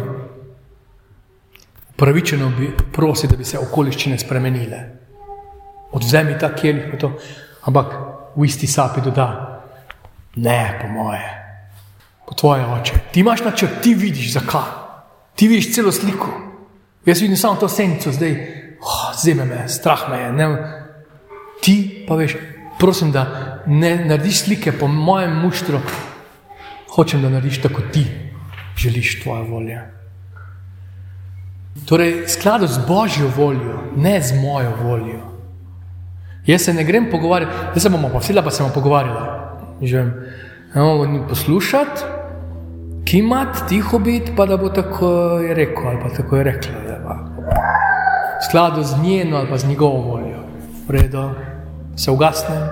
Pravičeno 1.97 2.51
bi 2.59 2.71
prosil, 2.93 3.29
da 3.29 3.37
bi 3.37 3.45
se 3.45 3.59
okoliščine 3.59 4.19
spremenile 4.19 4.96
odvzemi 5.91 6.37
ta 6.39 6.51
kelih, 6.55 6.93
ampak 7.63 7.93
v 8.35 8.45
isti 8.45 8.67
sapi 8.67 9.01
doda, 9.01 9.61
ne, 10.35 10.79
po 10.81 10.87
moje, 10.87 11.25
po 12.27 12.35
tvoje 12.35 12.65
oče. 12.65 12.99
Ti 13.11 13.19
imaš 13.19 13.43
načrt, 13.43 13.81
ti 13.81 13.93
vidiš, 13.93 14.33
zakaj. 14.33 14.75
Ti 15.35 15.47
vidiš 15.47 15.73
celo 15.75 15.91
sliko. 15.91 16.29
Jaz 17.05 17.21
vidim 17.21 17.37
samo 17.37 17.55
to 17.55 17.69
senco, 17.69 18.11
zdaj, 18.11 18.33
oh, 18.81 19.13
zime 19.23 19.45
me, 19.45 19.67
strah 19.69 20.09
me 20.09 20.17
je. 20.17 20.31
Ne. 20.33 20.47
Ti 21.61 22.05
pa 22.07 22.15
veš, 22.15 22.35
prosim, 22.79 23.11
da 23.11 23.25
ne 23.65 23.95
narediš 24.05 24.43
slike 24.43 24.71
po 24.79 24.87
mojem 24.87 25.39
muštru, 25.41 25.79
hočem, 26.95 27.21
da 27.21 27.29
narediš 27.29 27.61
tako 27.61 27.81
ti 27.93 28.05
želiš 28.77 29.21
tvoja 29.23 29.41
volja. 29.41 29.81
Torej, 31.85 32.27
skladu 32.27 32.67
z 32.67 32.79
božjo 32.87 33.31
voljo, 33.37 33.79
ne 33.95 34.21
z 34.21 34.41
mojo 34.41 34.73
voljo. 34.83 35.36
Jaz 36.47 36.61
se 36.61 36.73
ne 36.73 36.83
grem 36.83 37.09
pogovarjati, 37.11 37.53
zdaj 37.71 37.81
se 37.81 37.89
bomo 37.89 38.09
pa 38.13 38.19
vsi 38.19 38.33
pa 38.43 38.51
se 38.51 38.63
bomo 38.63 38.73
pogovarjali. 38.73 39.19
Že 39.81 40.05
imamo 40.75 41.27
poslušati, 41.29 42.01
ki 43.05 43.17
ima 43.17 43.45
tiho 43.69 43.99
biti, 43.99 44.31
pa 44.35 44.45
da 44.45 44.57
bo 44.57 44.69
tako 44.69 45.07
je 45.39 45.53
rekel 45.53 45.87
ali 45.87 45.99
pa 46.03 46.09
tako 46.09 46.37
je 46.37 46.43
rekla. 46.43 46.71
V 48.39 48.45
skladu 48.49 48.83
z 48.83 49.01
njeno 49.03 49.37
ali 49.37 49.49
pa 49.49 49.57
z 49.57 49.67
njegovo 49.67 50.01
voljo. 50.01 50.37
V 50.87 50.91
redu, 50.91 51.29
se 51.95 52.11
ugasnem, 52.11 52.69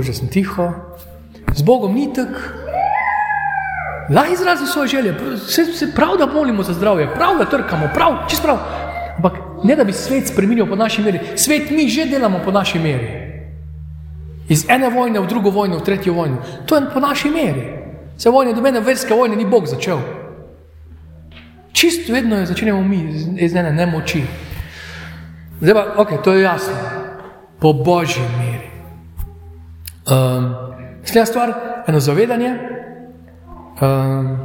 že 0.00 0.12
sem 0.12 0.28
tiho. 0.28 0.72
Z 1.54 1.62
Bogom 1.62 1.94
ni 1.94 2.12
tako. 2.12 2.62
Lahko 4.10 4.32
izrazim 4.32 4.66
svoje 4.66 4.88
želje, 4.88 5.14
se, 5.48 5.64
se 5.64 5.94
prav, 5.94 6.16
da 6.16 6.26
molimo 6.26 6.62
za 6.62 6.72
zdravje, 6.72 7.14
prav, 7.14 7.38
da 7.38 7.44
trkamo, 7.44 7.88
prav, 7.94 8.12
čist 8.28 8.42
prav. 8.42 8.58
Ampak 9.16 9.32
ne 9.64 9.76
da 9.76 9.84
bi 9.84 9.92
svet 9.92 10.28
spremenil 10.28 10.66
po 10.66 10.76
naši 10.76 11.02
meri, 11.02 11.20
svet 11.36 11.70
mi 11.70 11.88
že 11.88 12.06
delamo 12.06 12.40
po 12.44 12.50
naši 12.50 12.78
meri. 12.78 13.08
Iz 14.48 14.66
ene 14.68 14.90
vojne 14.90 15.20
v 15.20 15.26
drugo 15.26 15.50
vojno, 15.50 15.78
v 15.78 15.84
tretjo 15.84 16.12
vojno. 16.12 16.42
To 16.66 16.76
je 16.76 16.82
po 16.94 17.00
naši 17.00 17.30
meri. 17.30 17.62
Se 18.18 18.30
vojne, 18.30 18.52
do 18.52 18.60
mene 18.60 18.80
verske 18.80 19.14
vojne 19.14 19.36
ni 19.36 19.46
Bog 19.46 19.66
začel. 19.66 19.98
Čisto 21.72 22.12
vedno 22.12 22.36
je 22.36 22.46
začenjamo 22.46 22.82
mi 22.82 23.00
iz 23.38 23.56
ene 23.56 23.72
nemoči. 23.72 24.22
Zdaj 25.60 25.74
pa, 25.74 26.02
ok, 26.02 26.22
to 26.24 26.34
je 26.34 26.42
jasno. 26.42 26.74
Po 27.60 27.72
božji 27.72 28.22
meri. 28.38 28.70
Um, 30.10 30.54
Sleda 31.04 31.26
stvar, 31.26 31.52
eno 31.86 32.00
zavedanje, 32.00 32.58
um, 33.80 34.38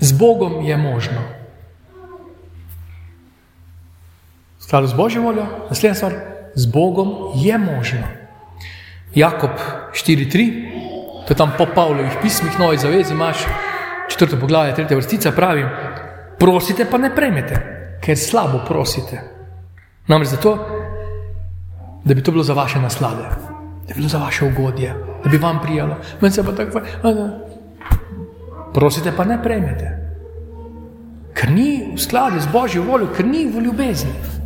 z 0.00 0.12
Bogom 0.12 0.64
je 0.64 0.76
možno. 0.76 1.37
Skladu 4.68 4.86
z 4.86 4.94
božjo 4.94 5.22
voljo, 5.22 5.46
naslednja 5.68 5.94
stvar, 5.94 6.12
z 6.54 6.66
Bogom 6.66 7.08
je 7.34 7.58
možno. 7.58 8.04
Jakob 9.14 9.50
4.3, 9.92 11.26
to 11.26 11.32
je 11.32 11.36
tam 11.36 11.52
po 11.58 11.66
Pavlovih 11.74 12.12
pismih, 12.22 12.60
novi 12.60 12.76
zavezi, 12.76 13.12
imaš 13.12 13.36
četrto 14.10 14.36
poglavje, 14.40 14.74
tretja 14.74 14.96
vrstica, 14.96 15.32
pravi, 15.32 15.64
prosite 16.38 16.84
pa 16.90 16.98
ne 16.98 17.14
prejmete, 17.14 17.56
ker 18.04 18.18
slabo 18.18 18.60
prosite. 18.68 19.22
Namreč 20.06 20.28
zato, 20.28 20.58
da 22.04 22.14
bi 22.14 22.22
to 22.22 22.32
bilo 22.32 22.44
za 22.44 22.52
vaše 22.52 22.78
naslade, 22.78 23.24
da 23.88 23.88
bi 23.88 23.94
bilo 23.94 24.08
za 24.08 24.18
vaše 24.18 24.44
ugodje, 24.44 24.94
da 25.24 25.30
bi 25.30 25.38
vam 25.38 25.62
prijalo. 25.62 25.96
Meni 26.20 26.32
se 26.32 26.44
pa 26.44 26.52
tako, 26.52 26.80
prosite 28.74 29.12
pa 29.16 29.24
ne 29.24 29.42
prejmete, 29.42 29.96
ker 31.32 31.50
ni 31.50 31.94
v 31.94 32.00
skladu 32.00 32.40
z 32.40 32.52
božjo 32.52 32.82
voljo, 32.82 33.08
ker 33.16 33.26
ni 33.26 33.46
v 33.48 33.64
ljubezni. 33.64 34.37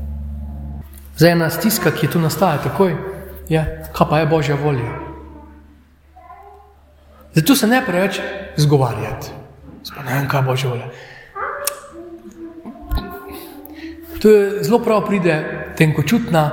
Zdaj 1.16 1.32
ena 1.32 1.50
stiska, 1.50 1.90
ki 1.90 2.08
tu 2.08 2.20
nastaja 2.20 2.58
takoj, 2.64 2.96
je, 3.48 3.62
kaj 3.92 4.06
pa 4.10 4.18
je 4.18 4.26
božja 4.26 4.56
volja. 4.56 4.92
Zato 7.34 7.56
se 7.56 7.66
ne 7.66 7.82
preveč 7.86 8.20
zgovarjati. 8.56 9.30
Sploh 9.84 10.04
ne 10.04 10.14
vem, 10.14 10.28
kaj 10.28 10.40
je 10.40 10.46
božja 10.46 10.70
volja. 10.70 10.88
To 14.22 14.30
je 14.30 14.64
zelo 14.64 14.78
prav 14.78 15.06
pride 15.06 15.36
tenkočutna 15.76 16.50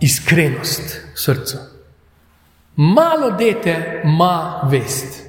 iskrenost 0.00 1.00
v 1.14 1.20
srcu. 1.20 1.58
Malo 2.76 3.30
dete 3.30 4.02
ima 4.04 4.68
vest. 4.70 5.24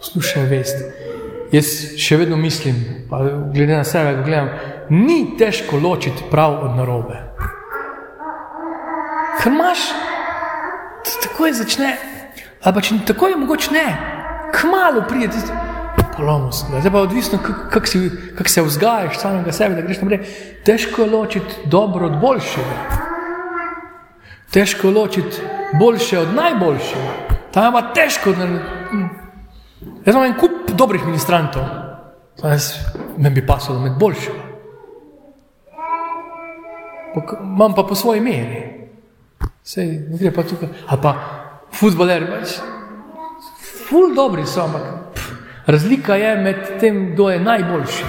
Slušaj 0.00 0.46
vest. 0.46 0.76
Jaz 1.52 1.66
še 2.00 2.16
vedno 2.16 2.36
mislim, 2.40 2.78
pa 3.10 3.20
glede 3.52 3.76
na 3.76 3.84
sebe, 3.84 4.14
ko 4.16 4.24
gledam, 4.24 4.48
ni 4.92 5.36
težko 5.38 5.80
ločiti 5.80 6.24
prav 6.30 6.58
od 6.64 6.76
narobe. 6.76 7.16
Ker 9.40 9.52
imaš, 9.52 9.78
tako 11.22 11.46
je 11.46 11.54
začne, 11.62 11.92
ali 12.62 12.74
pa 12.74 12.80
če 12.80 12.98
tako 13.06 13.30
je 13.32 13.38
mogoče 13.40 13.72
ne, 13.72 13.86
kmalo 14.52 15.06
pride 15.08 15.30
tisto, 15.32 15.56
polomos. 16.16 16.64
Zdaj 16.68 16.92
pa 16.92 17.00
odvisno, 17.00 17.38
kako 17.38 17.80
kak 18.36 18.48
se 18.48 18.62
vzgajaš 18.62 19.18
samega 19.18 19.52
sebe, 19.52 19.74
da 19.74 19.86
greš 19.86 20.02
naprej. 20.02 20.20
Težko 20.64 21.02
je 21.02 21.10
ločiti 21.10 21.64
dobro 21.64 22.06
od 22.06 22.20
boljšega. 22.20 22.76
Težko 24.52 24.88
je 24.88 24.94
ločiti 24.94 25.42
boljše 25.80 26.18
od 26.18 26.34
najboljšega. 26.36 27.12
Tam 27.52 27.64
je 27.64 27.72
pa 27.72 27.82
težko. 27.96 28.36
Jaz 30.04 30.14
imam 30.14 30.24
en 30.28 30.38
kup 30.38 30.70
dobrih 30.76 31.04
ministrantov, 31.06 31.64
jaz 32.44 32.74
me 33.16 33.30
bi 33.30 33.46
pasalo 33.46 33.80
med 33.80 33.96
boljšimi. 33.98 34.51
Imam 37.40 37.74
pa 37.74 37.82
po 37.82 37.94
svoji 37.94 38.20
meri. 38.20 38.88
Sej, 39.62 40.08
ne 40.10 40.18
gre 40.18 40.32
pa 40.34 40.42
tukaj. 40.42 40.68
Ali 40.86 41.02
pa 41.02 41.12
futboler, 41.72 42.26
pač. 42.26 42.58
Ful 43.88 44.14
dobri 44.14 44.46
so, 44.46 44.64
ampak 44.64 45.14
pff, 45.14 45.32
razlika 45.66 46.16
je 46.16 46.36
med 46.40 46.60
tem, 46.80 47.12
kdo 47.12 47.30
je 47.30 47.40
najboljši. 47.40 48.04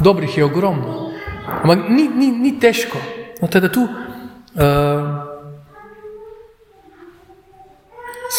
Dobrih 0.00 0.38
je 0.38 0.44
ogromno. 0.44 1.10
Ampak 1.46 1.88
ni, 1.88 2.08
ni, 2.08 2.30
ni 2.32 2.58
težko. 2.60 2.98
No, 3.40 3.48
teda 3.48 3.70
tu 3.72 3.86
uh, 3.86 3.90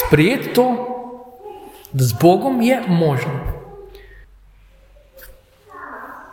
sprejeti 0.06 0.54
to, 0.54 0.68
da 1.94 2.04
z 2.04 2.14
Bogom 2.22 2.62
je 2.62 2.82
možno. 2.88 3.40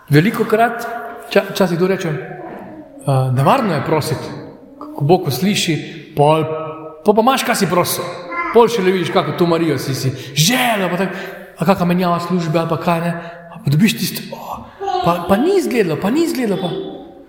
Veliko 0.09 0.45
krat, 0.45 0.87
včasih 1.31 1.79
to 1.79 1.87
rečem, 1.87 2.19
uh, 3.07 3.35
nevarno 3.35 3.75
je 3.75 3.85
prositi, 3.85 4.29
ko 4.79 5.05
Bog 5.05 5.33
sliši, 5.33 5.77
pol, 6.17 6.45
pa 7.05 7.13
pa 7.13 7.23
imaš, 7.23 7.45
kaj 7.47 7.63
si 7.63 7.71
prosil. 7.71 8.05
Pol 8.55 8.69
še 8.73 8.83
le 8.83 8.95
vidiš, 8.95 9.13
kako 9.15 9.37
to 9.39 9.47
Marijo 9.47 9.79
si 9.79 9.95
si 9.95 10.13
želel, 10.35 10.89
pa, 10.91 10.97
tak, 10.97 11.17
kakšna 11.59 11.87
menjava 11.87 12.21
službe 12.21 12.67
pa 12.69 12.79
kaj 12.81 13.01
ne. 13.01 13.13
Pa 13.65 13.71
dobiš 13.71 13.99
tisto, 13.99 14.23
oh, 14.35 14.67
pa, 15.05 15.27
pa 15.29 15.37
ni 15.37 15.59
izgledalo, 15.59 15.99
pa 16.01 16.11
ni 16.11 16.25
izgledalo. 16.25 16.71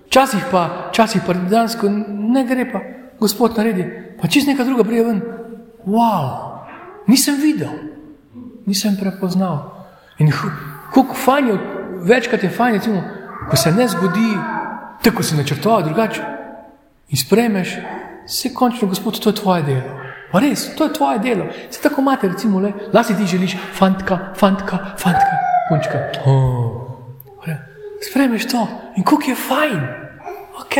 Včasih 0.07 0.45
pa, 0.51 0.89
včasih 0.89 1.21
pa 1.27 1.33
dejansko 1.33 1.89
ne 2.07 2.45
gre 2.47 2.67
pa, 2.71 2.79
gospod 3.19 3.57
naredi, 3.57 3.87
pa 4.21 4.27
čist 4.27 4.47
neka 4.47 4.63
druga 4.63 4.85
prije 4.87 5.03
ven. 5.03 5.21
Wow, 5.85 6.63
nisem 7.07 7.35
videl, 7.41 7.73
nisem 8.65 8.95
prepoznal. 8.99 9.87
In 10.19 10.31
kako 10.93 11.13
fajn 11.25 11.47
je, 11.47 11.57
večkrat 12.07 12.43
je 12.43 12.49
fajn, 12.49 12.79
recimo, 12.79 13.03
ko 13.49 13.57
se 13.57 13.71
ne 13.71 13.87
zgodi 13.87 14.31
tako 15.03 15.23
si 15.23 15.35
načrtoval, 15.35 15.83
drugače. 15.83 16.21
In 17.09 17.17
spremeš, 17.17 17.77
se 18.27 18.53
končno, 18.53 18.87
gospod, 18.87 19.19
to 19.19 19.29
je 19.29 19.35
tvoje 19.35 19.63
delo. 19.63 20.07
Pa 20.31 20.39
res, 20.39 20.75
to 20.75 20.83
je 20.83 20.93
tvoje 20.93 21.19
delo. 21.19 21.45
Se 21.71 21.81
tako 21.81 22.01
imate, 22.01 22.27
recimo, 22.27 22.59
le, 22.59 22.73
lasi 22.93 23.15
ti 23.17 23.25
želiš, 23.25 23.55
fantka, 23.73 24.33
fantka, 24.35 24.77
fantka, 24.97 25.37
punčka. 25.69 25.99
Oh. 26.25 26.87
Spremeš 28.01 28.47
to 28.47 28.67
in 28.97 29.03
kako 29.03 29.23
je 29.27 29.35
fajn. 29.35 29.81
Ok, 30.61 30.75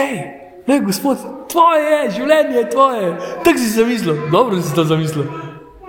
le, 0.68 0.80
gospod, 0.80 1.18
tvoje 1.50 1.84
je, 1.84 2.12
življenje 2.12 2.58
je 2.58 2.70
tvoje. 2.70 3.18
Tako 3.44 3.58
si 3.58 3.70
zamislil, 3.70 4.30
dobro 4.32 4.62
si 4.62 4.76
to 4.76 4.84
zamislil. 4.84 5.26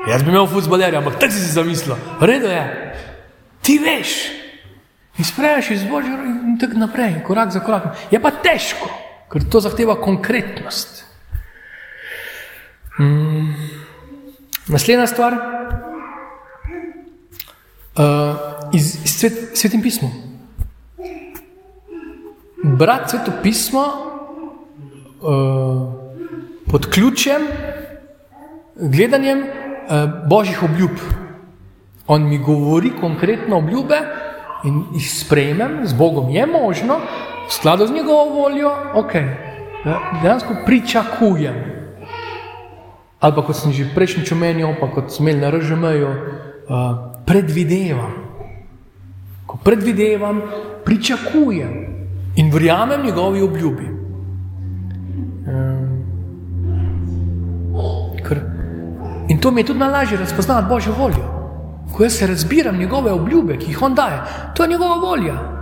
Jaz 0.09 0.23
bi 0.23 0.31
imel 0.31 0.47
futbolerja, 0.47 0.99
ampak 0.99 1.19
tako 1.21 1.33
si 1.33 1.41
si 1.41 1.53
zamislil. 1.53 1.97
Redo 2.21 2.49
je. 2.49 2.95
Ti 3.63 3.79
veš, 3.79 4.15
In 5.19 5.25
sprejmeš 5.25 5.71
iz 5.71 5.83
Božja 5.83 6.15
in 6.25 6.59
tako 6.61 6.79
naprej, 6.79 7.23
korak 7.27 7.51
za 7.51 7.61
korakom. 7.61 7.91
Je 8.11 8.21
pa 8.23 8.31
težko, 8.31 8.87
ker 9.33 9.43
to 9.51 9.61
zahteva 9.61 9.99
konkretnost. 9.99 11.03
Mm. 12.99 13.51
Naslednja 14.69 15.07
stvar, 15.07 15.35
uh, 17.99 18.37
iz, 18.73 18.95
iz 19.05 19.13
svet, 19.19 19.59
svetim 19.59 19.83
pismom. 19.83 20.11
Brat 22.79 23.11
sveto 23.11 23.33
pismo 23.43 23.83
uh, 25.19 25.95
pod 26.71 26.91
ključem, 26.95 27.43
gledanjem 28.77 29.43
uh, 29.43 29.49
božjih 30.29 30.63
obljub. 30.63 30.91
On 32.07 32.29
mi 32.29 32.39
govori 32.39 32.93
konkretno 33.01 33.59
obljube, 33.59 34.28
in 34.65 34.85
jih 34.93 35.11
sprejmem, 35.11 35.87
z 35.87 35.93
Bogom 35.93 36.31
je 36.31 36.47
možno, 36.47 36.99
v 37.49 37.53
skladu 37.53 37.87
z 37.87 37.93
njegovo 37.93 38.35
voljo, 38.35 38.71
ok, 38.95 39.13
dejansko 40.23 40.55
pričakujem. 40.67 41.55
Ali 43.21 43.35
pa 43.35 43.43
kot 43.43 43.57
sem 43.57 43.73
že 43.73 43.89
prejšnjič 43.95 44.33
omenil, 44.33 44.75
pa 44.81 44.91
kot 44.91 45.11
smo 45.11 45.29
imeli 45.29 45.41
na 45.43 45.51
RŽM-ju, 45.51 46.09
uh, 46.09 46.17
predvidevam. 47.27 48.15
Ko 49.47 49.59
predvidevam, 49.65 50.43
pričakujem 50.85 51.73
in 52.37 52.51
verjamem 52.53 53.03
njegovi 53.05 53.43
obljubi. 53.43 53.89
Um, 55.49 55.89
in 59.29 59.39
to 59.41 59.51
mi 59.51 59.61
je 59.61 59.67
tudi 59.67 59.79
najlažje 59.79 60.19
razpoznati 60.19 60.69
Božjo 60.69 60.93
voljo 60.99 61.38
ko 61.97 62.03
jaz 62.03 62.23
razbiram 62.23 62.77
njegove 62.79 63.13
obljube, 63.13 63.59
ki 63.59 63.71
jih 63.71 63.83
on 63.83 63.95
daje, 63.95 64.23
to 64.55 64.63
je 64.63 64.69
njegova 64.69 64.95
volja. 64.95 65.59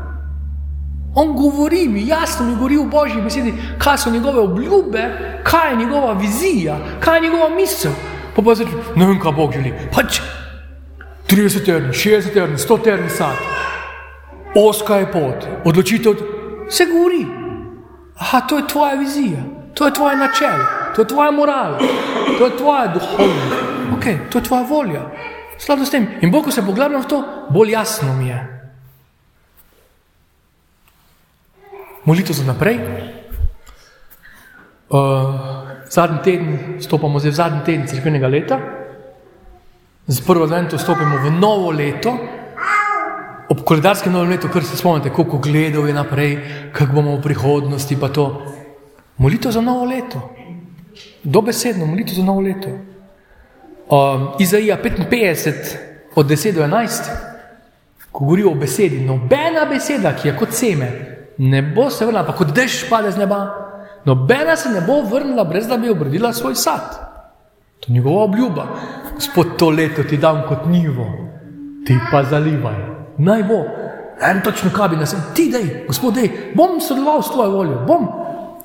On 1.14 1.32
govori 1.32 1.88
mi, 1.88 2.06
jasno 2.06 2.46
mi 2.46 2.54
govori 2.54 2.76
v 2.76 2.84
božji 2.84 3.22
besedi, 3.22 3.54
kaj 3.78 3.98
so 3.98 4.10
njegove 4.10 4.40
obljube, 4.40 5.04
kaj 5.42 5.70
je 5.70 5.76
njegova 5.76 6.12
vizija, 6.12 6.78
kaj 7.00 7.16
je 7.16 7.22
njegova 7.22 7.48
misel. 7.48 7.92
Pa 8.36 8.42
pa 8.42 8.54
zdaj, 8.54 8.66
ne 8.96 9.06
vem, 9.06 9.20
kaj 9.20 9.32
Bog 9.32 9.52
želi. 9.52 9.72
Pač 9.94 10.20
30 11.30 11.64
terni, 11.64 11.88
60 11.88 12.32
terni, 12.32 12.56
100 12.56 12.82
terni 12.84 13.10
sad, 13.10 13.36
oska 14.54 14.96
je 14.96 15.12
pot, 15.12 15.46
odločitev, 15.64 16.14
se 16.68 16.86
govori. 16.86 17.26
Aha, 18.18 18.40
to 18.40 18.56
je 18.56 18.68
tvoja 18.68 18.94
vizija, 18.94 19.40
to 19.74 19.86
je 19.86 19.94
tvoje 19.94 20.16
načelo, 20.16 20.64
to 20.96 21.02
je 21.02 21.08
tvoja 21.08 21.30
morala, 21.30 21.78
to 22.38 22.44
je 22.44 22.56
tvoja 22.56 22.86
duhovnost, 22.86 23.64
okay, 23.96 24.18
to 24.30 24.38
je 24.38 24.44
tvoja 24.44 24.62
volja. 24.62 25.02
Skladu 25.58 25.86
s 25.86 25.90
tem. 25.90 26.06
In 26.20 26.30
bolj, 26.30 26.48
ko 26.48 26.50
se 26.50 26.64
poglabljam 26.64 27.02
v 27.02 27.08
to, 27.08 27.22
bolj 27.50 27.72
jasno 27.72 28.14
mi 28.14 28.28
je. 28.28 28.40
Molitev 32.04 32.36
za 32.36 32.44
naprej. 32.46 32.78
Uh, 34.86 35.56
zadnji 35.90 36.18
teden, 36.22 36.58
stopamo 36.80 37.18
zdaj 37.18 37.30
v 37.30 37.34
zadnji 37.34 37.60
teden 37.66 37.86
crkvenega 37.90 38.28
leta, 38.28 38.58
z 40.06 40.20
prvo 40.22 40.44
advento 40.46 40.78
stopimo 40.78 41.18
v 41.18 41.30
novo 41.34 41.70
leto, 41.74 42.14
ob 43.50 43.62
koledarskem 43.66 44.12
novem 44.12 44.30
letu, 44.30 44.48
kar 44.48 44.62
se 44.62 44.76
spomnite, 44.76 45.10
koliko 45.10 45.38
gledov 45.38 45.88
je 45.88 45.94
naprej, 45.94 46.32
kako 46.72 46.92
bomo 46.92 47.16
v 47.16 47.22
prihodnosti, 47.22 47.96
pa 47.98 48.08
to. 48.08 48.46
Molitev 49.18 49.50
za 49.50 49.60
novo 49.60 49.84
leto, 49.84 50.30
dobesedno 51.24 51.86
molitev 51.86 52.14
za 52.14 52.24
novo 52.24 52.40
leto. 52.40 52.70
Um, 53.90 54.28
Izaija 54.38 54.78
55, 54.82 55.76
od 56.14 56.26
10 56.26 56.52
do 56.52 56.62
11, 56.62 57.10
ko 58.12 58.24
govori 58.24 58.44
o 58.44 58.54
besedi, 58.54 59.00
nobena 59.00 59.64
beseda, 59.70 60.12
ki 60.16 60.28
je 60.28 60.36
kot 60.36 60.52
seme, 60.52 60.88
ne 61.38 61.62
bo 61.62 61.90
se 61.90 62.06
vrnila, 62.06 62.24
pa 62.26 62.32
kot 62.32 62.50
dež 62.54 62.88
pade 62.90 63.12
z 63.12 63.20
neba, 63.20 63.40
nobena 64.04 64.56
se 64.56 64.72
ne 64.72 64.80
bo 64.80 65.02
vrnila, 65.02 65.44
brez 65.44 65.68
da 65.68 65.76
bi 65.76 65.90
obrodila 65.90 66.32
svoj 66.32 66.54
sad. 66.54 66.98
To 67.80 67.86
je 67.88 67.94
njegova 67.94 68.24
obljuba. 68.24 68.66
Gospod, 69.14 69.56
to 69.58 69.70
leto 69.70 70.02
ti 70.02 70.16
dam 70.16 70.42
kot 70.48 70.66
nivo, 70.66 71.06
ti 71.86 71.98
pa 72.10 72.24
zalivaj. 72.24 72.82
Naj 73.18 73.42
bo, 73.42 73.62
en 74.30 74.42
točno 74.42 74.70
kabi 74.74 74.96
nas, 74.96 75.14
ti 75.34 75.50
dej, 75.52 75.84
gospod, 75.86 76.14
dej, 76.14 76.30
bom 76.54 76.80
sodeloval 76.80 77.22
s 77.22 77.30
tvojo 77.30 77.50
voljo, 77.50 77.84
bom 77.86 78.08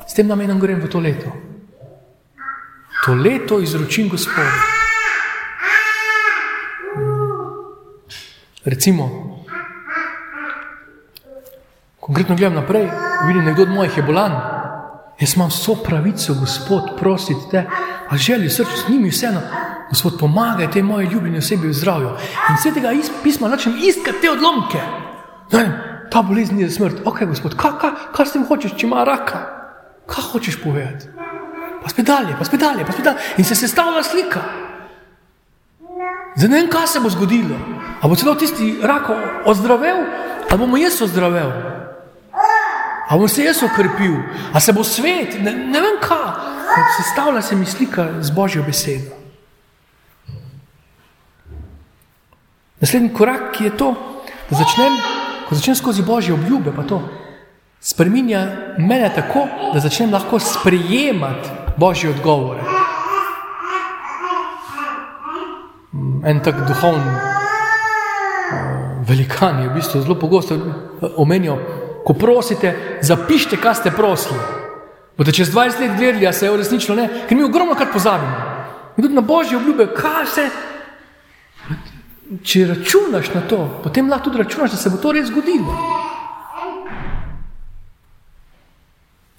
s 0.07 0.13
tem 0.13 0.27
namenom 0.27 0.59
grem 0.59 0.81
v 0.81 0.89
to 0.89 0.99
leto. 0.99 1.29
To 3.05 3.13
leto 3.13 3.59
izročim 3.59 4.09
gospodu. 4.09 4.81
Recimo, 8.65 9.09
konkretno 11.99 12.35
gledam 12.35 12.53
naprej, 12.53 12.89
vidim, 13.27 13.45
nekdo 13.45 13.61
od 13.61 13.69
mojih 13.69 13.97
je 13.97 14.03
bolan. 14.03 14.31
Jaz 15.19 15.35
imam 15.35 15.49
vso 15.49 15.75
pravico, 15.83 16.33
Gospod, 16.33 16.97
prositi 16.99 17.49
te, 17.51 17.65
a 18.09 18.17
želji 18.17 18.49
srcu 18.49 18.71
z 18.77 18.89
njimi 18.89 19.09
vseeno. 19.09 19.41
Gospod, 19.89 20.19
pomagaj 20.19 20.71
te 20.71 20.83
moje 20.83 21.05
ljubljene 21.05 21.37
osebi 21.37 21.67
v 21.67 21.73
zdravju. 21.73 22.09
In 22.49 22.55
vse 22.55 22.71
tega 22.73 22.89
pisma 23.23 23.49
začnem 23.49 23.75
iskati 23.81 24.21
te 24.21 24.31
odlomke. 24.31 24.79
Ne, 25.51 25.65
ta 26.11 26.21
bolezen 26.21 26.59
je 26.59 26.69
za 26.69 26.75
smrt. 26.75 27.01
Ok, 27.05 27.23
Gospod, 27.23 27.55
kaj, 27.55 27.71
kaj, 27.81 27.91
kaj 28.13 28.25
s 28.25 28.33
tem 28.33 28.45
hočeš, 28.45 28.77
če 28.77 28.87
ima 28.87 29.03
raka? 29.03 29.41
Kaj 30.05 30.23
hočeš 30.31 30.61
povedati? 30.63 31.07
Pa 31.83 31.89
spet 31.89 32.05
dalje, 32.05 32.35
pa 32.37 32.45
spet 32.45 32.59
dalje, 32.59 32.85
pa 32.85 32.91
spet 32.91 33.05
dalje. 33.05 33.17
In 33.37 33.45
se 33.45 33.55
sestavlja 33.55 34.03
slika. 34.03 34.41
Zdaj 36.35 36.49
ne 36.49 36.61
vem, 36.61 36.69
kaj 36.69 36.87
se 36.87 36.99
bo 36.99 37.09
zgodilo. 37.09 37.57
A 38.01 38.07
bo 38.07 38.15
celo 38.15 38.35
tisti 38.35 38.81
rak 38.81 39.09
ozdravel, 39.45 40.05
ali 40.49 40.57
bomo 40.57 40.77
jaz 40.77 41.01
ozdravel? 41.01 41.53
A 43.11 43.17
bom 43.17 43.27
se 43.27 43.43
jaz 43.43 43.63
okrepil, 43.63 44.15
a 44.53 44.59
se 44.59 44.73
bo 44.73 44.83
svet, 44.83 45.35
ne, 45.43 45.51
ne 45.51 45.81
vem 45.81 45.97
kaj, 46.01 46.31
sestavlja 46.97 47.41
se 47.41 47.55
mi 47.55 47.65
slika 47.65 48.07
z 48.21 48.29
božjo 48.31 48.63
besedo. 48.63 49.11
Naslednji 52.79 53.13
korak 53.13 53.61
je 53.61 53.69
to, 53.77 53.93
da 54.49 54.57
začnem, 54.57 54.95
ko 55.49 55.55
začnem 55.55 55.75
skozi 55.75 56.01
božje 56.01 56.33
obljube, 56.33 56.71
pa 56.75 56.83
to 56.83 57.03
spremenja 57.81 58.47
mene 58.77 59.11
tako, 59.13 59.45
da 59.73 59.79
začnem 59.79 60.13
lahko 60.13 60.39
sprejemati 60.39 61.49
božje 61.77 62.09
odgovore. 62.09 62.63
En 66.25 66.39
tak 66.39 66.65
duhovni 66.67 67.30
velikan 69.07 69.61
je 69.63 69.69
v 69.69 69.75
bistvu 69.75 70.01
zelo 70.01 70.15
pogosto 70.15 70.57
omenjal 71.17 71.57
ko 72.03 72.13
prosite, 72.13 72.99
zapišite, 73.01 73.57
kaj 73.57 73.75
ste 73.75 73.91
prosili. 73.91 74.39
Boste 75.17 75.33
čez 75.35 75.51
20 75.53 75.79
let 75.79 75.97
gledali, 75.97 76.27
a 76.27 76.33
se 76.33 76.45
je 76.45 76.57
resnično 76.57 76.95
ne, 76.95 77.07
ker 77.27 77.37
mi 77.37 77.43
ogromno 77.43 77.75
krat 77.75 77.93
pozabimo. 77.93 78.35
In 78.97 79.03
tudi 79.03 79.15
na 79.15 79.21
božje 79.21 79.57
obljube, 79.57 79.87
kaj 79.95 80.25
se. 80.25 80.49
Če 82.43 82.67
računaš 82.67 83.33
na 83.35 83.41
to, 83.47 83.59
potem 83.83 84.09
lahko 84.09 84.29
tudi 84.29 84.43
računaš, 84.43 84.71
da 84.71 84.77
se 84.77 84.89
bo 84.89 84.97
to 84.97 85.11
res 85.11 85.27
zgodilo. 85.27 85.75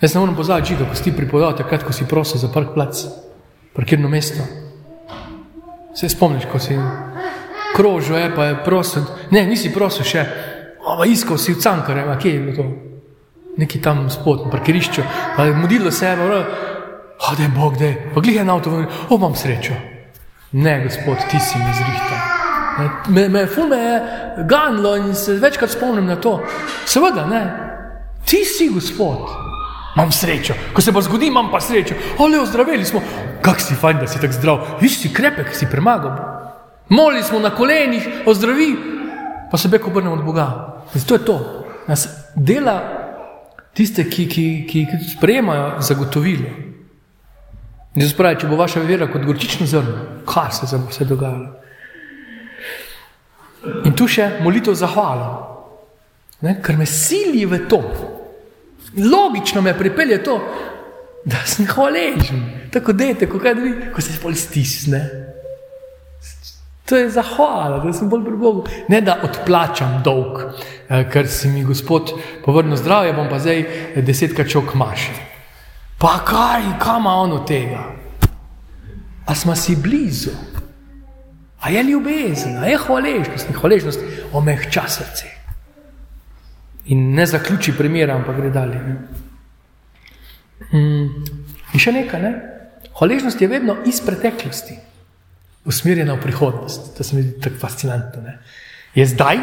Jaz 0.03 0.15
ne 0.15 0.21
morem 0.21 0.37
pozabiti, 0.37 0.77
da 0.77 0.89
ko 0.89 0.99
si 0.99 1.15
pripovedal, 1.15 1.57
takrat, 1.57 1.87
ko 1.87 1.95
si 1.95 2.09
prosil 2.11 2.41
za 2.43 2.51
park 2.53 2.75
plac, 2.75 3.05
parkirno 3.75 4.11
mesto. 4.11 4.45
Se 5.95 6.09
spomniš, 6.09 6.49
ko 6.51 6.59
si 6.59 6.77
krožil, 7.77 8.17
je 8.17 8.33
pa 8.37 8.45
je 8.45 8.65
prosil, 8.65 9.03
ne, 9.31 9.47
nisi 9.47 9.73
prosil 9.73 10.05
še, 10.05 10.27
Ova, 10.83 11.07
iskal 11.07 11.39
si 11.39 11.55
v 11.55 11.63
Cankarju, 11.63 12.19
kje 12.19 12.31
je 12.33 12.41
bilo 12.41 12.57
to? 12.57 12.65
Neki 13.57 13.79
tam 13.83 14.11
spod, 14.11 14.47
na 14.47 14.51
parkirišču, 14.51 15.03
pa 15.37 15.45
je 15.45 15.55
mudilo 15.55 15.91
sebe, 15.91 16.27
da 16.27 17.43
je 17.43 17.49
Bog, 17.49 17.77
da 17.79 17.85
je, 17.85 18.11
pa 18.15 18.21
glih 18.21 18.37
je 18.37 18.45
na 18.45 18.55
avto, 18.55 18.71
o, 19.09 19.17
imam 19.17 19.35
srečo. 19.35 19.75
Ne, 20.53 20.83
gospod, 20.85 21.17
ti 21.31 21.39
si 21.39 21.59
mi 21.59 21.73
zrihtal. 21.75 22.19
Me, 23.09 23.29
me, 23.29 23.29
me 23.29 23.77
je 23.79 24.01
ganilo 24.49 24.97
in 24.97 25.15
se 25.15 25.33
večkrat 25.33 25.71
spomnim 25.71 26.07
na 26.07 26.17
to. 26.17 26.41
Seveda, 26.87 27.27
ne, 27.27 27.43
ti 28.27 28.45
si 28.45 28.69
gospod. 28.69 29.29
Imam 29.97 30.13
srečo, 30.13 30.55
ko 30.73 30.81
se 30.83 30.93
bo 30.93 31.03
zgodil, 31.03 31.29
imam 31.29 31.51
pa 31.51 31.61
srečo. 31.61 31.95
Ale, 32.19 32.41
ozdravili 32.41 32.85
smo, 32.85 33.01
kak 33.43 33.61
si 33.61 33.75
fajn, 33.75 33.99
da 34.01 34.07
si 34.07 34.21
tako 34.21 34.33
zdrav, 34.33 34.67
viš 34.81 35.01
si 35.01 35.13
krepek, 35.15 35.55
si 35.55 35.69
premagal. 35.71 36.42
Molili 36.93 37.23
smo 37.23 37.39
na 37.41 37.51
kolenih, 37.57 38.09
ozdravi, 38.27 38.77
pa 39.51 39.59
se 39.59 39.69
beko 39.69 39.91
obrnemo 39.91 40.15
od 40.15 40.25
Boga. 40.25 40.49
Zato 40.95 41.15
je 41.15 41.25
to, 41.25 41.65
nas 41.89 42.09
dela 42.37 42.77
tiste, 43.73 44.05
ki, 44.11 44.29
ki, 44.29 44.45
ki, 44.69 44.85
ki 44.91 45.09
sprejemajo 45.17 45.81
zagotovilo. 45.81 46.51
Jezus 47.97 48.13
pravi, 48.17 48.41
če 48.41 48.49
bo 48.49 48.61
vaša 48.61 48.85
vera 48.85 49.09
kot 49.09 49.25
gorčično 49.25 49.67
zrno, 49.69 50.23
kaj 50.29 50.53
se 50.53 50.69
bo 50.77 50.91
vse 50.91 51.09
dogajalo. 51.09 51.49
In 53.89 53.97
tu 53.97 54.09
še 54.09 54.29
molitev 54.45 54.77
zahvala, 54.77 55.33
ne, 56.45 56.59
ker 56.61 56.77
me 56.77 56.89
sili 56.89 57.47
v 57.49 57.65
to. 57.73 57.81
Logično 59.01 59.65
me 59.65 59.73
pripelje 59.79 60.21
to, 60.25 60.39
da 61.25 61.41
sem 61.49 61.69
hvaležen. 61.73 62.69
Tako 62.73 62.93
dete, 62.93 63.29
ko, 63.31 63.41
kaj, 63.41 63.61
ko 63.95 64.05
se 64.05 64.17
spol 64.17 64.37
stisne. 64.37 65.32
To 66.85 66.97
je 66.97 67.11
zahvala, 67.11 67.79
da 67.79 67.93
sem 67.93 68.09
bolj 68.11 68.25
pri 68.27 68.37
Bogu. 68.37 68.65
Ne 68.89 69.01
da 69.01 69.21
odplačam 69.23 70.01
dolg, 70.05 70.41
eh, 70.89 71.05
ker 71.11 71.29
si 71.29 71.49
mi 71.49 71.65
Gospod 71.65 72.11
povrnil 72.45 72.77
zdravje, 72.77 73.13
bom 73.13 73.29
pa 73.31 73.39
zdaj 73.39 73.67
desetkrat 73.97 74.51
čok 74.51 74.75
mašil. 74.75 75.15
Pa 75.99 76.19
kaj, 76.27 76.63
kam 76.83 77.01
ima 77.01 77.15
on 77.15 77.33
od 77.33 77.47
tega? 77.47 77.85
A 79.27 79.35
smo 79.35 79.55
si 79.57 79.77
blizu? 79.77 80.31
A 81.61 81.71
je 81.71 81.83
ljubezen, 81.83 82.59
a 82.59 82.67
je 82.67 82.79
hvaležnost, 82.79 83.49
ni 83.49 83.55
hvaležnost, 83.55 84.01
omehča 84.33 84.83
srce. 84.89 85.27
In 86.85 87.15
ne 87.15 87.27
zaključi 87.27 87.77
primera, 87.79 88.17
ampak 88.17 88.37
gre 88.37 88.51
dalje. 88.51 88.81
Mm. 90.73 91.07
In 91.73 91.79
še 91.79 91.93
nekaj, 91.93 92.23
ne? 92.23 92.33
hvaležnost 92.99 93.41
je 93.41 93.49
vedno 93.49 93.77
iz 93.87 94.01
preteklosti 94.01 94.75
usmerjena 95.65 96.15
v 96.15 96.21
prihodnost. 96.21 96.97
To 96.97 97.05
se 97.05 97.17
mi 97.17 97.23
zdi 97.23 97.41
tako 97.41 97.57
fascinantno. 97.61 98.23
Ne? 98.23 98.39
Je 98.95 99.07
zdaj, 99.07 99.39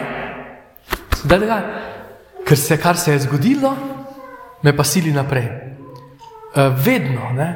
zdaj 1.24 1.40
da, 1.40 1.60
ker 2.46 2.58
se 2.58 2.78
kar 2.78 2.98
se 2.98 3.14
je 3.14 3.24
zgodilo, 3.28 3.76
me 4.64 4.76
pa 4.76 4.84
sili 4.84 5.12
naprej. 5.12 5.46
E, 5.46 6.70
vedno, 6.86 7.32
ne? 7.36 7.50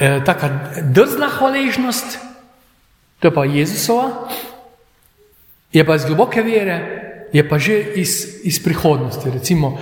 E, 0.00 0.20
taka 0.24 0.50
drzna 0.82 1.28
hvaležnost, 1.38 2.18
to 3.18 3.28
je 3.28 3.34
pa 3.34 3.44
Jezusova, 3.44 4.28
je 5.72 5.84
pa 5.86 5.94
iz 5.94 6.04
globoke 6.04 6.42
vere, 6.42 6.78
je 7.32 7.48
pa 7.48 7.58
že 7.58 7.78
iz, 7.94 8.40
iz 8.44 8.62
prihodnosti. 8.64 9.30
Recimo, 9.30 9.78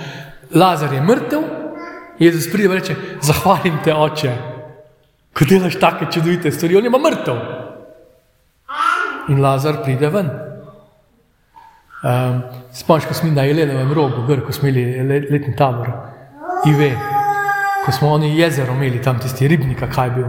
Lazar 0.51 0.93
je 0.93 1.01
mrtev, 1.01 1.43
Jezus 2.19 2.51
pride 2.51 2.65
in 2.65 2.71
reče: 2.71 2.95
Zahvalim 3.21 3.77
te, 3.83 3.93
oče, 3.93 4.31
ko 5.33 5.45
delaš 5.45 5.77
take 5.79 6.07
čudovite 6.11 6.51
stvari, 6.51 6.77
on 6.77 6.85
je 6.85 6.91
pa 6.91 6.97
mrtev 6.97 7.56
in 9.29 9.41
Lazar 9.41 9.81
pride 9.83 10.09
ven. 10.09 10.29
Um, 12.03 12.41
Spomniš, 12.73 13.07
ko 13.09 13.13
smo 13.13 13.31
na 13.31 13.43
Jelenovem 13.43 13.93
rogu, 13.93 14.25
gr, 14.27 14.43
ko 14.45 14.53
smo 14.53 14.69
imeli 14.69 15.25
letni 15.31 15.55
tabor, 15.57 15.89
Ive, 16.65 16.91
ko 17.85 17.91
smo 17.91 18.11
oni 18.13 18.35
jezero 18.37 18.73
imeli 18.73 19.01
tam 19.01 19.19
tisti 19.19 19.47
ribnik, 19.47 19.81
kaj 19.93 20.07
je 20.07 20.15
bil. 20.15 20.27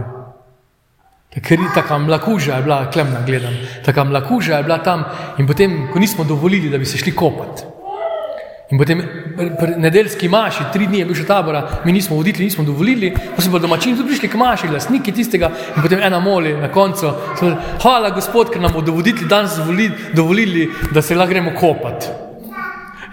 Ker 1.29 1.61
tako 1.75 1.99
mlakuža 1.99 2.55
je 2.55 2.63
bila, 2.65 2.79
klemna 2.91 3.21
gledam, 3.25 3.53
tako 3.85 4.03
mlakuža 4.09 4.57
je 4.57 4.63
bila 4.63 4.77
tam 4.83 5.03
in 5.37 5.47
potem, 5.47 5.87
ko 5.93 5.99
nismo 5.99 6.23
dovolili, 6.23 6.69
da 6.69 6.77
bi 6.77 6.85
se 6.85 6.97
šli 6.97 7.15
kopati. 7.15 7.63
In 8.69 8.77
potem 8.77 9.01
nedeljski 9.77 10.27
maši, 10.29 10.63
tri 10.73 10.85
dni 10.85 10.99
je 10.99 11.05
bil 11.09 11.17
še 11.17 11.23
tabora, 11.25 11.63
mi 11.85 11.93
nismo 11.95 12.19
vodili, 12.19 12.45
nismo 12.45 12.61
dovolili, 12.67 13.09
pa 13.17 13.41
so 13.41 13.49
pa 13.49 13.61
domačini 13.63 13.97
tudi 13.97 14.11
prišli 14.11 14.29
k 14.29 14.37
maši, 14.37 14.69
lastniki 14.69 15.13
tistega 15.15 15.49
in 15.49 15.81
potem 15.81 16.03
ena 16.05 16.19
moli 16.21 16.53
na 16.53 16.69
koncu. 16.69 17.09
Hvala, 17.81 18.13
gospod, 18.13 18.53
ker 18.53 18.61
nam 18.61 18.75
bodo 18.77 18.93
vodili 18.93 19.25
danes 19.25 19.57
dovolili, 19.57 20.13
dovolili, 20.13 20.67
da 20.93 21.01
se 21.01 21.17
lahko 21.17 21.33
gremo 21.33 21.55
kopati. 21.57 22.13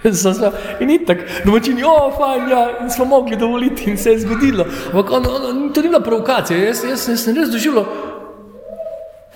In 0.81 1.07
tako, 1.07 1.25
domačini, 1.45 1.83
o, 1.85 1.95
fajn, 2.19 2.51
ja, 2.51 2.61
in 2.83 2.90
smo 2.90 3.05
mogli 3.05 3.37
dovoliti, 3.37 3.90
in 3.90 3.97
se 3.99 4.12
je 4.12 4.19
zgodilo. 4.19 4.66
Ampak 4.92 5.11
on, 5.11 5.27
on, 5.27 5.73
to 5.73 5.83
ni 5.83 5.88
bila 5.88 6.01
provokacija, 6.01 6.59
jaz, 6.59 6.85
jaz, 6.85 7.09
jaz 7.09 7.25
sem 7.25 7.37
res 7.37 7.51
doživel, 7.51 7.87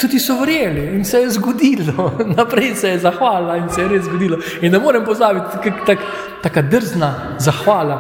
tudi 0.01 0.19
so 0.19 0.39
verjeli 0.41 0.97
in 0.97 1.05
se 1.05 1.21
je 1.21 1.31
zgodilo, 1.31 2.13
naprej 2.39 2.75
se 2.75 2.89
je 2.89 2.99
zahvala 2.99 3.57
in 3.57 3.69
se 3.69 3.83
je 3.83 3.89
res 3.89 4.05
zgodilo. 4.05 4.39
In 4.61 4.73
ne 4.73 4.79
morem 4.79 5.05
pozabiti, 5.05 5.61
kako 5.63 5.85
tak, 5.87 5.99
taka 6.43 6.63
drzna 6.63 7.37
zahvala 7.39 7.99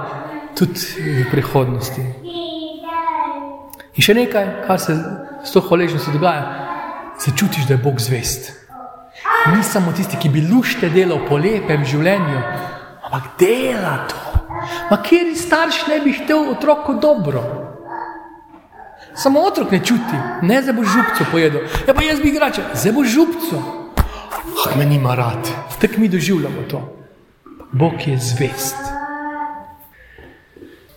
tudi 0.57 0.81
v 1.21 1.27
prihodnosti. 1.31 2.05
In 3.91 4.05
še 4.05 4.15
nekaj, 4.17 4.47
kar 4.67 4.81
se 4.81 4.97
s 5.45 5.53
to 5.53 5.61
hvaležnostjo 5.61 6.15
dogaja, 6.17 6.45
se 7.21 7.35
čutiš, 7.37 7.67
da 7.69 7.75
je 7.75 7.83
Bog 7.85 8.01
zvest. 8.01 8.53
Ni 9.53 9.63
samo 9.65 9.93
tisti, 9.93 10.17
ki 10.17 10.29
bi 10.29 10.45
lušte 10.49 10.89
delal 10.89 11.21
po 11.29 11.37
lepem 11.37 11.85
življenju, 11.85 12.41
ampak 13.05 13.33
dela 13.41 13.97
to. 14.09 14.21
Ma 14.91 15.01
kjer 15.05 15.35
starš 15.37 15.87
ne 15.89 16.01
bi 16.05 16.15
hotel 16.17 16.49
otroku 16.55 16.97
dobro? 17.01 17.70
Samo 19.15 19.41
otrok 19.41 19.71
ne 19.71 19.79
čuti, 19.85 20.19
ne 20.43 20.63
za 20.63 20.73
bo 20.73 20.85
župco 20.85 21.25
pojedel. 21.31 21.61
Ja, 21.89 21.95
pa 21.95 22.03
jaz 22.03 22.21
bi 22.21 22.29
igrače, 22.29 22.63
za 22.75 22.93
bo 22.93 23.05
župco. 23.05 23.63
Ah, 24.67 24.79
me 24.79 24.85
nima 24.85 25.15
rad. 25.15 25.49
Tako 25.81 25.95
mi 25.99 26.09
doživljamo 26.09 26.63
to. 26.71 26.97
Bog 27.73 27.93
je 28.07 28.19
zvest. 28.19 28.77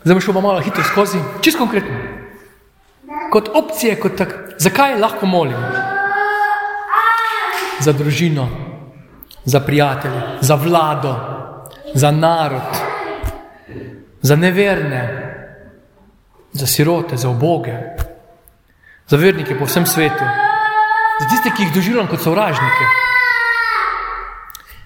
Zdaj 0.03 0.13
bomo 0.13 0.21
šli 0.21 0.33
malo 0.33 0.59
hitro 0.59 0.83
skozi, 0.83 1.17
čisto 1.41 1.59
konkretno. 1.59 1.95
Kot 3.31 3.49
opcije, 3.53 3.99
kot 3.99 4.17
tak, 4.17 4.55
zakaj 4.57 4.99
lahko 4.99 5.25
molimo? 5.25 5.67
Za 7.79 7.91
družino, 7.91 8.49
za 9.45 9.59
prijatelje, 9.59 10.21
za 10.41 10.55
vlado, 10.55 11.15
za 11.93 12.11
narod, 12.11 12.77
za 14.21 14.35
neverne, 14.35 15.01
za 16.53 16.67
sirote, 16.67 17.17
za 17.17 17.29
oboge, 17.29 17.73
za 19.07 19.17
vernike 19.17 19.59
po 19.59 19.65
vsem 19.65 19.85
svetu, 19.85 20.25
za 21.19 21.27
tiste, 21.29 21.51
ki 21.57 21.63
jih 21.63 21.73
doživljam 21.73 22.07
kot 22.07 22.21
sovražnike, 22.21 22.85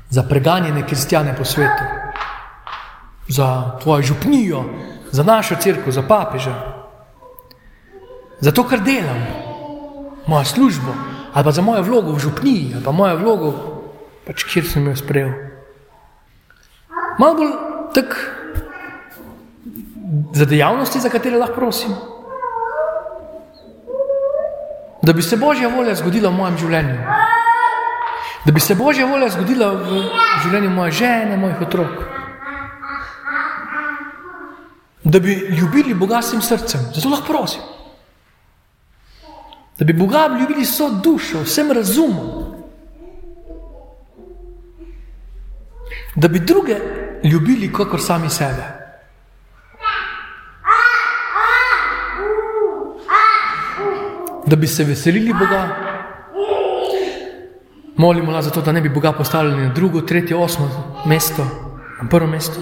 za 0.10 0.24
preganjene 0.24 0.88
kristjane 0.88 1.36
po 1.36 1.46
svetu, 1.46 1.84
za 3.28 3.78
tvojo 3.84 4.02
župnijo, 4.02 4.64
za 5.12 5.24
našo 5.24 5.56
crkvo, 5.60 5.92
za 5.92 6.02
papeža, 6.02 6.56
za 8.40 8.52
to, 8.52 8.64
kar 8.64 8.80
delam, 8.80 9.26
mojo 10.28 10.46
službo, 10.46 10.96
ali 11.34 11.44
pa 11.44 11.52
za 11.52 11.62
mojo 11.62 11.82
vlogo 11.82 12.12
v 12.12 12.20
župniji, 12.20 12.72
ali 12.76 12.84
pa 12.84 12.92
mojo 12.92 13.18
vlogo, 13.18 13.54
pač 14.28 14.44
kjer 14.44 14.68
sem 14.68 14.88
jo 14.88 14.96
sprejel. 14.96 15.32
Malo 17.20 17.34
bolj 17.34 17.54
tako 17.94 18.37
za 20.34 20.46
dejavnosti, 20.46 21.00
za 21.00 21.10
katere 21.10 21.38
lahko 21.38 21.56
prosim. 21.56 21.96
Da 25.02 25.14
bi 25.14 25.22
se 25.22 25.38
Božja 25.38 25.68
volja 25.68 25.96
zgodila 25.96 26.30
v 26.30 26.34
mojem 26.34 26.58
življenju. 26.58 26.98
Da 28.46 28.52
bi 28.52 28.60
se 28.60 28.76
Božja 28.76 29.06
volja 29.06 29.30
zgodila 29.30 29.72
v 29.74 30.04
življenju 30.44 30.70
moje 30.70 30.92
žene, 30.92 31.38
mojih 31.38 31.62
otrok. 31.62 32.04
Da 35.04 35.20
bi 35.20 35.36
ljubili 35.60 35.94
Boga 35.94 36.22
s 36.22 36.32
tem 36.32 36.42
srcem, 36.42 36.82
zato 36.96 37.10
lahko 37.10 37.34
prosim. 37.34 37.62
Da 39.80 39.86
bi 39.86 39.94
Boga 39.94 40.28
ljubili 40.40 40.66
so 40.66 40.90
dušo, 40.90 41.44
vsem 41.44 41.72
razumom. 41.72 42.56
Da 46.16 46.28
bi 46.28 46.40
druge 46.40 46.80
ljubili, 47.24 47.72
kot 47.74 48.02
sami 48.02 48.30
sebe. 48.30 48.77
Da 54.48 54.56
bi 54.56 54.68
se 54.68 54.84
veselili 54.84 55.34
Boga. 55.34 55.76
Molimo 57.98 58.32
nas 58.32 58.46
za 58.46 58.52
to, 58.52 58.62
da 58.62 58.72
ne 58.72 58.82
bi 58.82 58.90
Boga 58.90 59.12
postavili 59.12 59.62
na 59.62 59.74
drugo, 59.74 60.02
tretje, 60.02 60.38
osmo 60.38 60.70
mesto, 61.06 61.44
na 62.02 62.10
prvo 62.10 62.28
mesto. 62.28 62.62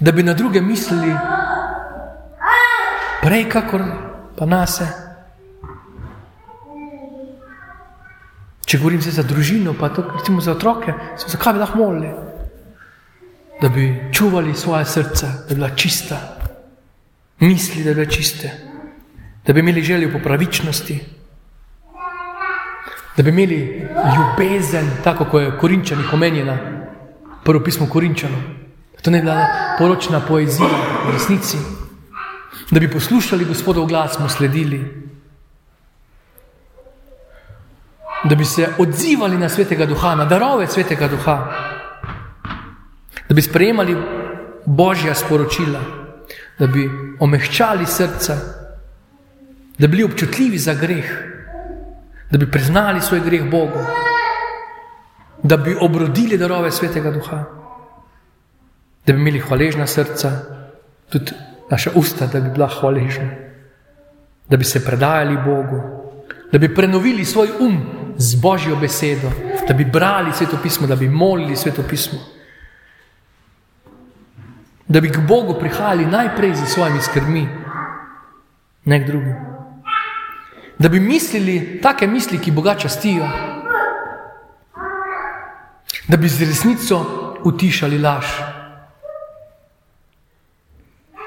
Da 0.00 0.12
bi 0.12 0.22
na 0.22 0.34
druge 0.34 0.60
mislili 0.60 1.14
prej, 3.22 3.48
kakor 3.48 3.82
pa 4.38 4.46
nase. 4.46 4.86
Če 8.66 8.78
govorim 8.78 9.00
za 9.00 9.22
družino, 9.22 9.74
pa 9.80 9.88
to, 9.88 10.04
recimo 10.18 10.40
za 10.40 10.52
otroke, 10.52 10.94
so 11.16 11.28
zakaj 11.28 11.52
bi 11.52 11.58
lahko 11.58 11.78
molili? 11.78 12.14
Da 13.62 13.68
bi 13.68 14.10
čuvali 14.12 14.54
svoje 14.54 14.84
srce, 14.84 15.26
da 15.26 15.48
bi 15.48 15.54
bila 15.54 15.70
čista 15.76 16.43
misli, 17.40 17.84
da 17.84 17.94
bi 17.94 18.10
čiste, 18.10 18.50
da 19.46 19.52
bi 19.52 19.60
imeli 19.60 19.82
željo 19.82 20.12
po 20.12 20.18
pravičnosti, 20.18 21.00
da 23.16 23.22
bi 23.22 23.30
imeli 23.30 23.88
ljubezen, 24.16 24.90
tako 25.04 25.24
kot 25.24 25.42
je 25.42 25.58
Korinčanih 25.58 26.12
omenjena, 26.12 26.58
prvo 27.44 27.64
pismo 27.64 27.88
Korinčano. 27.88 28.42
To 29.02 29.10
ne 29.10 29.18
bi 29.18 29.22
bila 29.22 29.46
poročna 29.78 30.20
poezija 30.20 30.68
v 31.06 31.12
resnici, 31.12 31.56
da 32.70 32.80
bi 32.80 32.90
poslušali 32.90 33.44
gospodov 33.44 33.86
glas, 33.86 34.18
mu 34.18 34.28
sledili, 34.28 35.04
da 38.24 38.34
bi 38.34 38.44
se 38.44 38.68
odzivali 38.78 39.38
na 39.38 39.48
svetega 39.48 39.86
duha, 39.86 40.14
na 40.14 40.24
darove 40.24 40.66
svetega 40.66 41.08
duha, 41.08 41.52
da 43.28 43.34
bi 43.34 43.42
sprejemali 43.42 43.96
božja 44.66 45.14
sporočila 45.14 46.03
da 46.58 46.66
bi 46.66 46.90
omehčali 47.20 47.86
srca, 47.86 48.36
da 49.78 49.86
bi 49.86 49.88
bili 49.88 50.04
občutljivi 50.04 50.58
za 50.58 50.74
greh, 50.74 51.10
da 52.30 52.38
bi 52.38 52.50
priznali 52.50 53.00
svoj 53.00 53.20
greh 53.20 53.50
Bogu, 53.50 53.84
da 55.42 55.56
bi 55.56 55.76
obrodili 55.80 56.38
darove 56.38 56.70
svetega 56.70 57.10
duha, 57.10 57.44
da 59.06 59.12
bi 59.12 59.20
imeli 59.20 59.40
hvaležna 59.40 59.86
srca, 59.86 60.30
tudi 61.10 61.32
naša 61.70 61.90
usta, 61.94 62.26
da 62.26 62.40
bi 62.40 62.50
bila 62.50 62.68
hvaležna, 62.68 63.30
da 64.48 64.56
bi 64.56 64.64
se 64.64 64.84
predajali 64.84 65.36
Bogu, 65.36 65.82
da 66.52 66.58
bi 66.58 66.74
prenovili 66.74 67.24
svoj 67.24 67.48
um 67.60 67.82
z 68.16 68.40
Božjo 68.40 68.76
besedo, 68.76 69.30
da 69.68 69.74
bi 69.74 69.84
brali 69.84 70.32
sveto 70.32 70.56
pismo, 70.62 70.86
da 70.86 70.96
bi 70.96 71.08
molili 71.08 71.56
sveto 71.56 71.82
pismo 71.88 72.33
da 74.88 75.00
bi 75.00 75.12
k 75.12 75.18
Bogu 75.18 75.58
prihajali 75.60 76.06
najprej 76.06 76.54
z 76.54 76.66
svojimi 76.66 77.00
skrbmi, 77.02 77.48
ne 78.84 79.00
k 79.00 79.06
drugim. 79.06 79.36
Da 80.78 80.88
bi 80.88 81.00
mislili 81.00 81.80
take 81.82 82.06
misli, 82.06 82.38
ki 82.38 82.50
Boga 82.50 82.74
častijo, 82.74 83.28
da 86.08 86.16
bi 86.16 86.28
z 86.28 86.48
resnico 86.48 86.98
utišali 87.44 87.98
laž, 87.98 88.26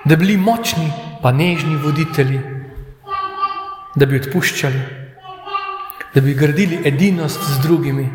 da 0.06 0.16
bi 0.16 0.26
bili 0.26 0.38
močni, 0.38 0.92
pa 1.22 1.32
nežni 1.32 1.76
voditelji, 1.76 2.42
da 3.96 4.06
bi 4.06 4.20
odpuščali, 4.20 4.82
da 6.14 6.22
bi 6.22 6.34
gradili 6.34 6.82
edinost 6.86 7.42
z 7.44 7.62
drugimi, 7.62 8.10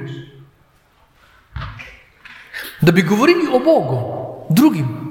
da 2.81 2.93
bi 2.93 3.03
govorili 3.03 3.49
o 3.53 3.59
Bogu 3.59 3.99
drugim. 4.51 5.02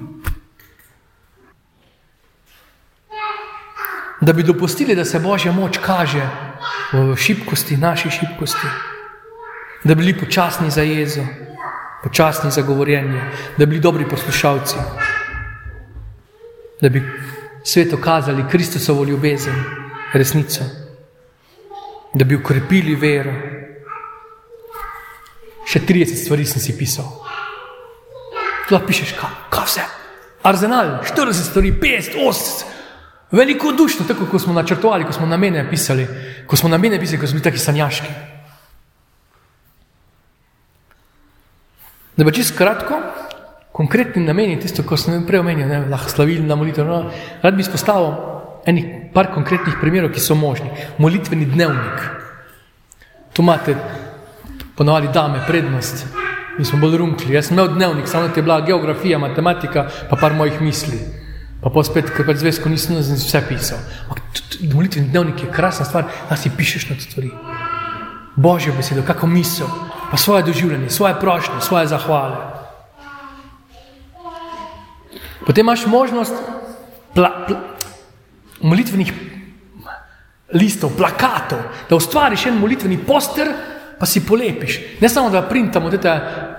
Da 4.22 4.34
bi 4.34 4.44
dopustili, 4.44 4.96
da 4.96 5.06
se 5.06 5.20
Božja 5.20 5.52
moč 5.52 5.78
kaže 5.78 6.22
v 6.94 7.16
šibkosti, 7.16 7.78
naši 7.78 8.10
šibkosti, 8.10 8.68
da 9.84 9.96
bi 9.96 10.04
bili 10.04 10.20
počasni 10.20 10.72
za 10.72 10.82
jezo, 10.82 11.26
počasni 12.04 12.52
za 12.52 12.62
govorjenje, 12.62 13.22
da 13.58 13.66
bi 13.66 13.70
bili 13.70 13.82
dobri 13.82 14.10
poslušalci, 14.10 14.76
da 16.82 16.90
bi 16.90 17.04
svet 17.64 17.94
okazali 17.94 18.46
Kristusovo 18.52 19.04
ljubezen, 19.04 19.64
resnico, 20.14 20.64
da 22.14 22.26
bi 22.26 22.36
ukrepili 22.36 22.96
vero. 22.96 23.34
Še 25.66 25.80
30 25.88 26.26
stvari 26.26 26.46
sem 26.46 26.62
si 26.62 26.76
pisal. 26.78 27.08
Tu 28.68 28.80
pišeš, 28.88 29.14
kaj, 29.16 29.34
kaj 29.50 29.66
vse. 29.66 29.86
Arzenal, 30.44 31.00
40 31.06 31.50
stvari, 31.50 31.72
50, 31.82 32.18
80. 32.18 32.81
Veliko 33.32 33.72
dušno, 33.72 34.06
tako 34.08 34.26
kot 34.32 34.42
smo 34.42 34.54
načrtovali, 34.54 35.06
ko 35.08 35.14
smo 35.14 35.26
namene 35.26 35.64
pisali, 35.70 36.08
ko 36.48 36.56
smo 36.56 36.70
namene 36.70 37.00
pisali, 37.00 37.20
ko 37.20 37.28
smo 37.28 37.40
bili 37.40 37.44
taki 37.44 37.58
sanjaški. 37.58 38.12
Da 42.18 42.24
bo 42.24 42.32
čisto 42.32 42.58
kratko, 42.58 43.00
konkretni 43.72 44.24
nameni, 44.26 44.60
tisto, 44.60 44.84
ko 44.84 44.98
sem 44.98 45.24
prej 45.28 45.40
omenil, 45.40 45.68
ne, 45.68 45.80
lahko 45.90 46.12
slavili 46.12 46.44
na 46.44 46.56
molitev, 46.60 46.86
no, 46.88 47.06
rad 47.42 47.56
bi 47.56 47.64
izpostavil 47.64 48.12
enih 48.68 49.14
par 49.14 49.32
konkretnih 49.34 49.80
primerov, 49.82 50.12
ki 50.12 50.20
so 50.20 50.36
možni. 50.36 50.70
Molitveni 51.00 51.48
dnevnik. 51.50 52.04
Tu 53.34 53.42
imate 53.42 53.78
ponovadi 54.76 55.08
dame 55.14 55.40
prednost. 55.48 56.06
mi 56.58 56.66
smo 56.66 56.80
bolj 56.80 56.98
rumkli. 56.98 57.34
Jaz 57.34 57.48
sem 57.48 57.58
imel 57.58 57.74
dnevnik, 57.74 58.08
samo 58.08 58.28
da 58.28 58.36
je 58.36 58.44
bila 58.44 58.62
geografija, 58.62 59.18
matematika, 59.18 59.88
pa 60.10 60.16
par 60.16 60.34
mojih 60.34 60.62
misli. 60.62 61.00
Pa 61.62 61.70
pa 61.70 61.84
spet, 61.86 62.10
ker 62.10 62.26
pač 62.26 62.42
zvezko 62.42 62.70
nisem 62.74 62.98
vse 62.98 63.42
pisal. 63.46 63.82
Molitveni 64.74 65.12
dnevnik 65.14 65.44
je 65.46 65.52
krasna 65.54 65.86
stvar, 65.86 66.08
da 66.30 66.38
si 66.38 66.50
pišeš 66.50 66.90
na 66.90 66.98
stvari. 67.00 67.30
Božjo 68.36 68.74
besedo, 68.74 69.04
kako 69.06 69.28
misel, 69.28 69.70
pa 70.10 70.18
svoje 70.18 70.44
doživljanje, 70.48 70.90
svoje 70.90 71.20
prošnje, 71.20 71.62
svoje 71.62 71.88
zahvale. 71.88 72.38
Potem 75.46 75.66
imaš 75.66 75.86
možnost 75.86 76.34
pla, 77.14 77.30
pla, 77.48 77.60
molitvenih 78.62 79.14
listov, 80.54 80.96
plakatov, 80.98 81.62
da 81.90 81.96
ustvariš 81.96 82.46
en 82.46 82.58
molitveni 82.58 82.98
poster, 82.98 83.54
pa 84.00 84.06
si 84.06 84.26
polepiš. 84.26 84.80
Ne 85.02 85.10
samo 85.10 85.30
da 85.30 85.46
printamo, 85.46 85.90
da 85.90 86.16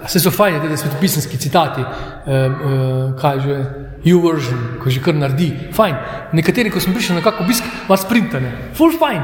se 0.07 0.21
so 0.21 0.31
fajni, 0.31 0.69
da 0.69 0.77
so 0.77 0.91
pisanski 1.01 1.39
citati, 1.39 1.81
uh, 1.81 1.89
uh, 1.91 3.21
kaj 3.21 3.41
že, 3.41 3.57
you 3.57 3.82
version, 4.11 4.59
ko 4.83 4.91
že 4.91 5.01
kar 5.01 5.15
naredi, 5.15 5.55
fajn. 5.73 5.97
Nekateri, 6.35 6.71
ko 6.71 6.83
smo 6.83 6.95
prišli 6.95 7.19
na 7.19 7.23
kakšen 7.23 7.47
obisk, 7.47 7.65
vas 7.89 8.05
printane, 8.05 8.51
full 8.75 8.99
fajn. 8.99 9.23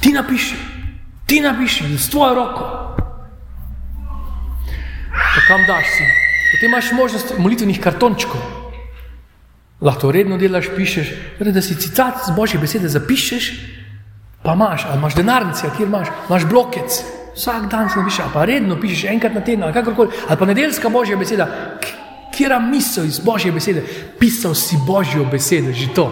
Ti 0.00 0.12
napiši, 0.14 0.56
ti 1.28 1.40
napiši 1.44 1.84
z 1.98 2.06
tvojo 2.08 2.34
roko. 2.34 2.64
Pa 5.12 5.40
kam 5.48 5.66
daš 5.68 5.84
si? 5.84 6.06
Potem 6.52 6.70
imaš 6.72 6.92
možnost 6.96 7.34
molitvenih 7.38 7.80
kartončkov. 7.80 8.40
Lahko 9.84 10.10
redno 10.12 10.38
delaš, 10.40 10.72
pišeš, 10.74 11.12
torej, 11.38 11.52
da 11.52 11.62
si 11.62 11.76
citat 11.76 12.24
z 12.26 12.32
božje 12.34 12.58
besede 12.58 12.88
zapišeš, 12.88 13.52
pa 14.42 14.56
imaš, 14.56 14.88
ali 14.88 14.98
imaš 14.98 15.14
denarnice, 15.14 15.70
kjer 15.76 15.86
imaš, 15.88 16.08
imaš 16.28 16.48
blokec, 16.48 16.98
vsak 17.36 17.68
dan 17.70 17.92
si 17.92 18.00
napišeš, 18.00 18.32
pa 18.32 18.48
redno 18.48 18.80
pišeš 18.80 19.04
enkrat 19.12 19.36
na 19.36 19.44
teden, 19.44 19.62
ali 19.62 19.76
kakorkoli, 19.76 20.10
ali 20.28 20.38
pa 20.38 20.48
nedeljska 20.50 20.88
božja 20.88 21.20
beseda, 21.20 21.46
kjer 22.32 22.52
je 22.52 22.60
misel 22.60 23.04
iz 23.04 23.18
božje 23.18 23.52
besede, 23.52 23.82
pisal 24.18 24.54
si 24.54 24.76
božjo 24.86 25.24
besedo, 25.24 25.72
že 25.72 25.92
to. 25.94 26.08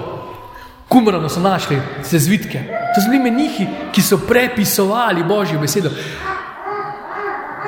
Kumrano 0.89 1.29
so 1.29 1.41
našli 1.41 1.81
se 2.03 2.19
zvitke. 2.19 2.63
To 2.95 3.01
so 3.01 3.11
bili 3.11 3.23
menihi, 3.23 3.67
ki 3.93 4.03
so 4.03 4.19
prepisovali 4.19 5.25
božjo 5.25 5.59
besedo. 5.61 5.91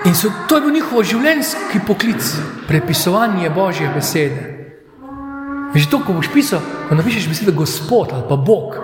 In 0.04 0.14
so, 0.14 0.30
to 0.48 0.56
je 0.56 0.62
bil 0.62 0.70
njihov 0.72 1.02
življenjski 1.02 1.80
poklic, 1.86 2.22
prepisovanje 2.68 3.50
božje 3.50 3.90
besede. 3.94 4.54
Že 5.74 5.90
to, 5.90 5.98
ko 6.00 6.14
boš 6.16 6.30
pisal, 6.32 6.62
ko 6.88 6.96
napišeš 6.96 7.28
besedo 7.28 7.52
Gospod 7.52 8.14
ali 8.14 8.24
pa 8.28 8.36
Bog, 8.36 8.78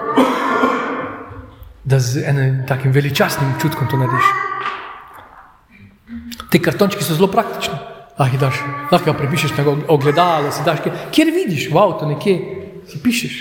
da 1.85 2.01
z 2.01 2.25
enim 2.27 2.65
takim 2.69 2.93
veličastnim 2.93 3.55
čutkom 3.63 3.89
to 3.89 3.97
narediš. 4.01 4.29
Te 6.51 6.61
kartončki 6.61 7.05
so 7.05 7.15
zelo 7.15 7.31
praktični. 7.31 7.79
Ah, 8.19 8.31
daš, 8.41 8.61
lahko 8.93 9.11
ga 9.11 9.19
prepišeš 9.19 9.57
na 9.57 9.65
ogledalo, 9.89 10.53
si 10.55 10.63
daš, 10.65 10.85
kjer 11.11 11.33
vidiš 11.35 11.67
v 11.73 11.79
avtu 11.79 12.07
nekje, 12.07 12.35
si 12.87 13.01
pišeš. 13.03 13.35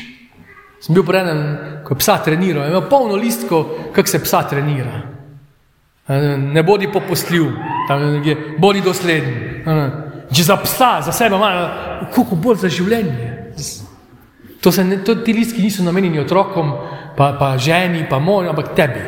Sem 0.82 0.95
bil 0.97 1.05
predan, 1.05 1.41
ko 1.86 1.93
je 1.93 2.01
psa 2.01 2.17
treniral, 2.26 2.67
imel 2.67 2.88
polno 2.89 3.15
listkov, 3.15 3.91
kako 3.93 4.09
se 4.09 4.19
psa 4.24 4.41
trenira. 4.49 5.01
Ne 6.38 6.63
bodi 6.63 6.89
popustljiv, 6.91 7.45
bodi 8.59 8.82
dosleden. 8.82 9.63
Če 10.34 10.43
za 10.43 10.57
psa, 10.57 10.91
za 11.05 11.13
sebe, 11.13 11.38
kako 12.15 12.36
bolj 12.36 12.65
za 12.65 12.71
življenje. 12.74 13.30
To 14.63 14.71
se 14.71 14.84
ne, 14.84 14.97
to, 15.03 15.15
ti 15.21 15.36
listki 15.36 15.61
niso 15.61 15.84
namenjeni 15.84 16.19
otrokom, 16.24 16.71
pa, 17.17 17.36
pa 17.39 17.53
ženi, 17.57 18.07
pa 18.09 18.19
moji, 18.19 18.49
ampak 18.49 18.74
tebi. 18.76 19.03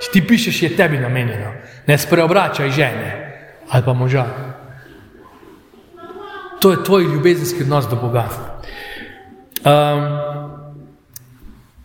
Če 0.00 0.12
ti 0.12 0.22
pišeš, 0.24 0.62
je 0.62 0.70
tebi 0.76 1.00
namenjeno. 1.02 1.50
Ne 1.88 1.98
spreobračaj 1.98 2.70
žene 2.70 3.16
ali 3.70 3.84
pa 3.84 3.92
moža. 3.92 4.49
To 6.60 6.70
je 6.70 6.84
tvoj 6.84 7.04
ljubezenski 7.04 7.62
odnos 7.62 7.88
do 7.88 7.96
Boga. 7.96 8.28
Um, 9.64 10.04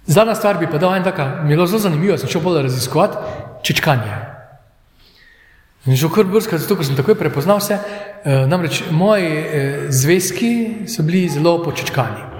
zadnja 0.05 0.35
stvar 0.35 0.57
bi 0.57 0.67
pa 0.67 0.77
dal 0.77 0.95
en 0.95 1.03
taka, 1.03 1.25
mi 1.43 1.51
je 1.51 1.55
bilo 1.55 1.67
zelo 1.67 1.79
zanimivo, 1.79 2.17
sem 2.17 2.29
šel 2.29 2.41
bolj 2.41 2.61
raziskovati, 2.61 3.17
čečkanje. 3.63 4.15
In 5.85 5.95
že 5.95 6.09
kar 6.09 6.25
brskati, 6.25 6.63
zato 6.63 6.75
ker 6.75 6.85
sem 6.85 6.95
takoj 6.95 7.15
prepoznal 7.15 7.59
vse, 7.59 7.77
uh, 7.77 8.47
namreč 8.49 8.83
moji 8.91 9.31
uh, 9.31 9.89
zvezki 9.89 10.87
so 10.87 11.03
bili 11.03 11.29
zelo 11.29 11.63
počečkani 11.63 12.35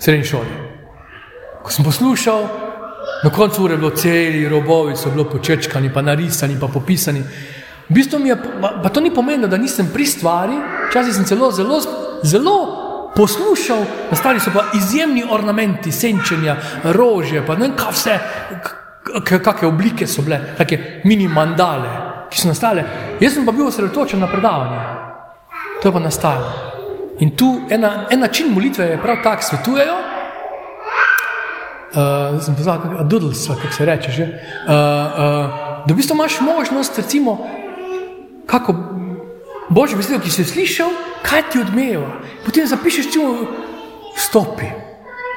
srednji 0.00 0.24
šoli. 0.24 0.56
Ko 1.62 1.72
sem 1.72 1.84
poslušal, 1.84 2.48
na 3.24 3.30
koncu 3.30 3.64
ure 3.64 3.74
je 3.74 3.78
bilo 3.78 3.90
celi 3.90 4.48
robovi, 4.48 4.96
so 4.96 5.10
bili 5.10 5.28
počečkani, 5.28 5.92
pa 5.92 6.02
narisani, 6.02 6.56
pa 6.60 6.68
popisani. 6.68 7.20
V 7.88 7.94
bistvu 7.94 8.18
mi 8.18 8.28
je, 8.28 8.36
pa, 8.36 8.80
pa 8.82 8.88
to 8.88 9.00
ni 9.00 9.14
pomenilo, 9.14 9.48
da 9.48 9.56
nisem 9.56 9.90
pri 9.92 10.06
stvari, 10.06 10.56
včasih 10.90 11.14
sem 11.14 11.24
celo 11.24 11.50
zelo, 11.52 11.80
zelo 12.22 12.56
poslušal, 13.16 13.84
nastali 14.10 14.40
so 14.40 14.50
pa 14.54 14.64
izjemni 14.74 15.24
ornamenti, 15.30 15.92
senčenja, 15.92 16.56
rože, 16.84 17.42
pa 17.46 17.56
ne 17.56 17.72
kaj 17.76 17.92
vse, 17.92 18.18
kakšne 19.24 19.68
oblike 19.68 20.06
so 20.06 20.22
bile, 20.22 20.40
take 20.58 21.02
mini 21.04 21.28
mandale, 21.28 21.90
ki 22.30 22.38
so 22.40 22.50
nastale. 22.50 22.84
Jaz 23.20 23.34
sem 23.34 23.46
pa 23.46 23.52
bil 23.52 23.66
osredotočen 23.66 24.20
na 24.20 24.28
predavanje. 24.30 24.80
To 25.82 25.88
je 25.88 25.92
pa 25.92 26.00
nastalo. 26.00 26.52
In 27.20 27.36
tu 27.36 27.60
ena, 27.70 28.06
en 28.10 28.20
način 28.20 28.52
molitve 28.54 28.84
je 28.84 29.02
prav 29.02 29.22
tako, 29.22 29.42
svetujejo. 29.42 29.98
Uh, 31.90 32.38
sem 32.42 32.54
pozval, 32.54 32.78
kako 32.82 33.04
doodles, 33.04 33.48
kako 33.48 33.72
se 33.74 33.84
reče. 33.84 34.10
Že, 34.10 34.24
uh, 34.24 34.70
uh, 34.70 35.86
da 35.86 35.94
v 35.94 35.96
bistvu 35.96 36.14
imaš 36.14 36.40
možnost, 36.40 36.98
recimo, 36.98 37.38
kako 38.46 38.74
boš 39.70 39.94
videl, 39.94 40.20
ki 40.20 40.30
si 40.30 40.44
slišal, 40.44 40.90
kaj 41.22 41.48
ti 41.52 41.60
odmeva. 41.62 42.20
Potem 42.44 42.66
zapišeš, 42.66 43.10
če 43.12 43.18
mu 43.18 43.46
stopi. 44.18 44.68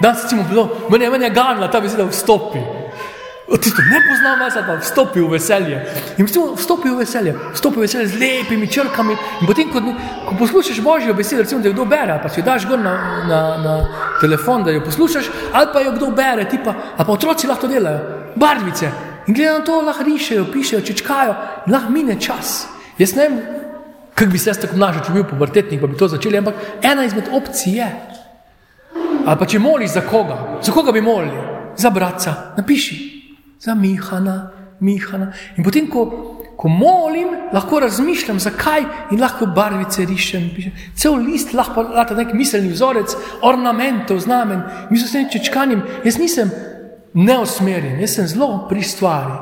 Danes 0.01 0.23
recimo 0.23 0.43
bilo, 0.49 0.69
meni 0.89 1.05
je, 1.05 1.11
meni 1.11 1.25
je 1.25 1.35
ganila 1.35 1.69
ta 1.71 1.79
beseda 1.81 2.05
vstopi. 2.09 2.59
Tisto, 3.61 3.81
ne 3.81 3.99
poznam 4.07 4.39
vas, 4.39 4.55
pa 4.67 4.77
vstopi 4.79 5.21
v 5.21 5.29
veselje. 5.35 5.77
In 6.17 6.25
vstopi 6.25 6.89
v 6.89 6.97
veselje, 6.97 7.35
vstopi 7.53 7.77
v 7.77 7.85
veselje 7.85 8.07
z 8.07 8.19
lepimi 8.19 8.67
črkami. 8.67 9.13
In 9.13 9.47
potem, 9.47 9.69
ko, 9.69 9.83
ko 10.25 10.35
poslušaš 10.39 10.81
Božjo 10.81 11.13
besedo, 11.13 11.43
recimo, 11.43 11.61
da 11.61 11.69
jo 11.69 11.75
kdo 11.75 11.85
bere, 11.85 12.17
pa 12.23 12.31
si 12.31 12.39
jo 12.39 12.45
daš 12.45 12.65
gor 12.65 12.79
na, 12.79 12.93
na, 13.27 13.41
na 13.63 13.73
telefon, 14.21 14.63
da 14.63 14.71
jo 14.71 14.81
poslušaš, 14.83 15.29
ali 15.53 15.69
pa 15.73 15.83
jo 15.83 15.91
kdo 15.91 16.11
bere, 16.15 16.47
tipa, 16.49 16.73
ali 16.97 17.05
pa 17.05 17.13
otroci 17.13 17.47
lahko 17.47 17.67
delajo, 17.67 18.31
barvice. 18.35 18.89
In 19.27 19.35
glede 19.35 19.59
na 19.59 19.65
to, 19.65 19.81
lahko 19.81 20.07
rišejo, 20.07 20.47
pišejo, 20.51 20.81
čečkajo, 20.81 21.35
lahko 21.67 21.91
mine 21.91 22.17
čas. 22.19 22.63
Jaz 22.97 23.15
ne 23.15 23.27
vem, 23.27 23.37
kako 24.15 24.31
bi 24.31 24.37
se 24.37 24.49
jaz 24.49 24.59
tako 24.61 24.77
obnašal, 24.77 25.05
če 25.05 25.13
bi 25.13 25.21
bil 25.21 25.29
pubertetnik, 25.29 25.81
pa 25.81 25.87
bi 25.87 25.97
to 25.97 26.07
začeli, 26.07 26.37
ampak 26.37 26.55
ena 26.81 27.05
izmed 27.05 27.31
opcij 27.33 27.79
je. 27.79 27.89
Ali 29.25 29.39
pa 29.39 29.45
če 29.45 29.59
moliš 29.59 29.95
za 29.95 30.05
koga, 30.05 30.59
za 30.61 30.71
koga 30.71 30.91
bi 30.91 31.01
molili? 31.01 31.49
Za 31.77 31.89
brata, 31.89 32.53
napiši 32.57 33.13
za 33.63 33.75
Mihana, 33.75 34.51
Mihana. 34.79 35.31
In 35.57 35.63
potem, 35.63 35.87
ko, 35.87 36.03
ko 36.59 36.67
molim, 36.67 37.31
lahko 37.55 37.79
razmišljam, 37.79 38.41
zakaj 38.43 38.83
in 39.11 39.21
lahko 39.23 39.47
barvice 39.55 40.05
rišem. 40.05 40.49
Cel 40.99 41.15
list 41.23 41.53
lahko 41.55 41.85
da 41.93 42.17
nek 42.17 42.33
miselni 42.35 42.73
vzorec, 42.73 43.15
ornamentov, 43.41 44.19
znamen, 44.19 44.65
mi 44.89 44.99
smo 44.99 45.07
s 45.07 45.15
tem 45.15 45.29
čečkanjem. 45.31 45.85
Jaz 46.03 46.19
nisem 46.19 46.51
neosmerjen, 47.13 48.01
jaz 48.03 48.17
sem 48.17 48.27
zelo 48.27 48.65
pri 48.67 48.83
stvari. 48.83 49.39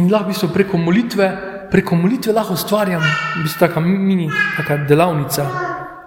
In 0.00 0.08
lahko 0.12 0.32
bi 0.32 0.38
se 0.38 0.48
preko 0.54 0.80
molitve, 0.80 1.28
preko 1.70 1.96
molitve 1.96 2.32
lahko 2.32 2.54
ustvarjam, 2.54 3.02
v 3.02 3.44
bistvu 3.44 3.66
taka 3.66 3.80
mini, 3.80 4.30
taka 4.56 4.76
delavnica, 4.88 5.46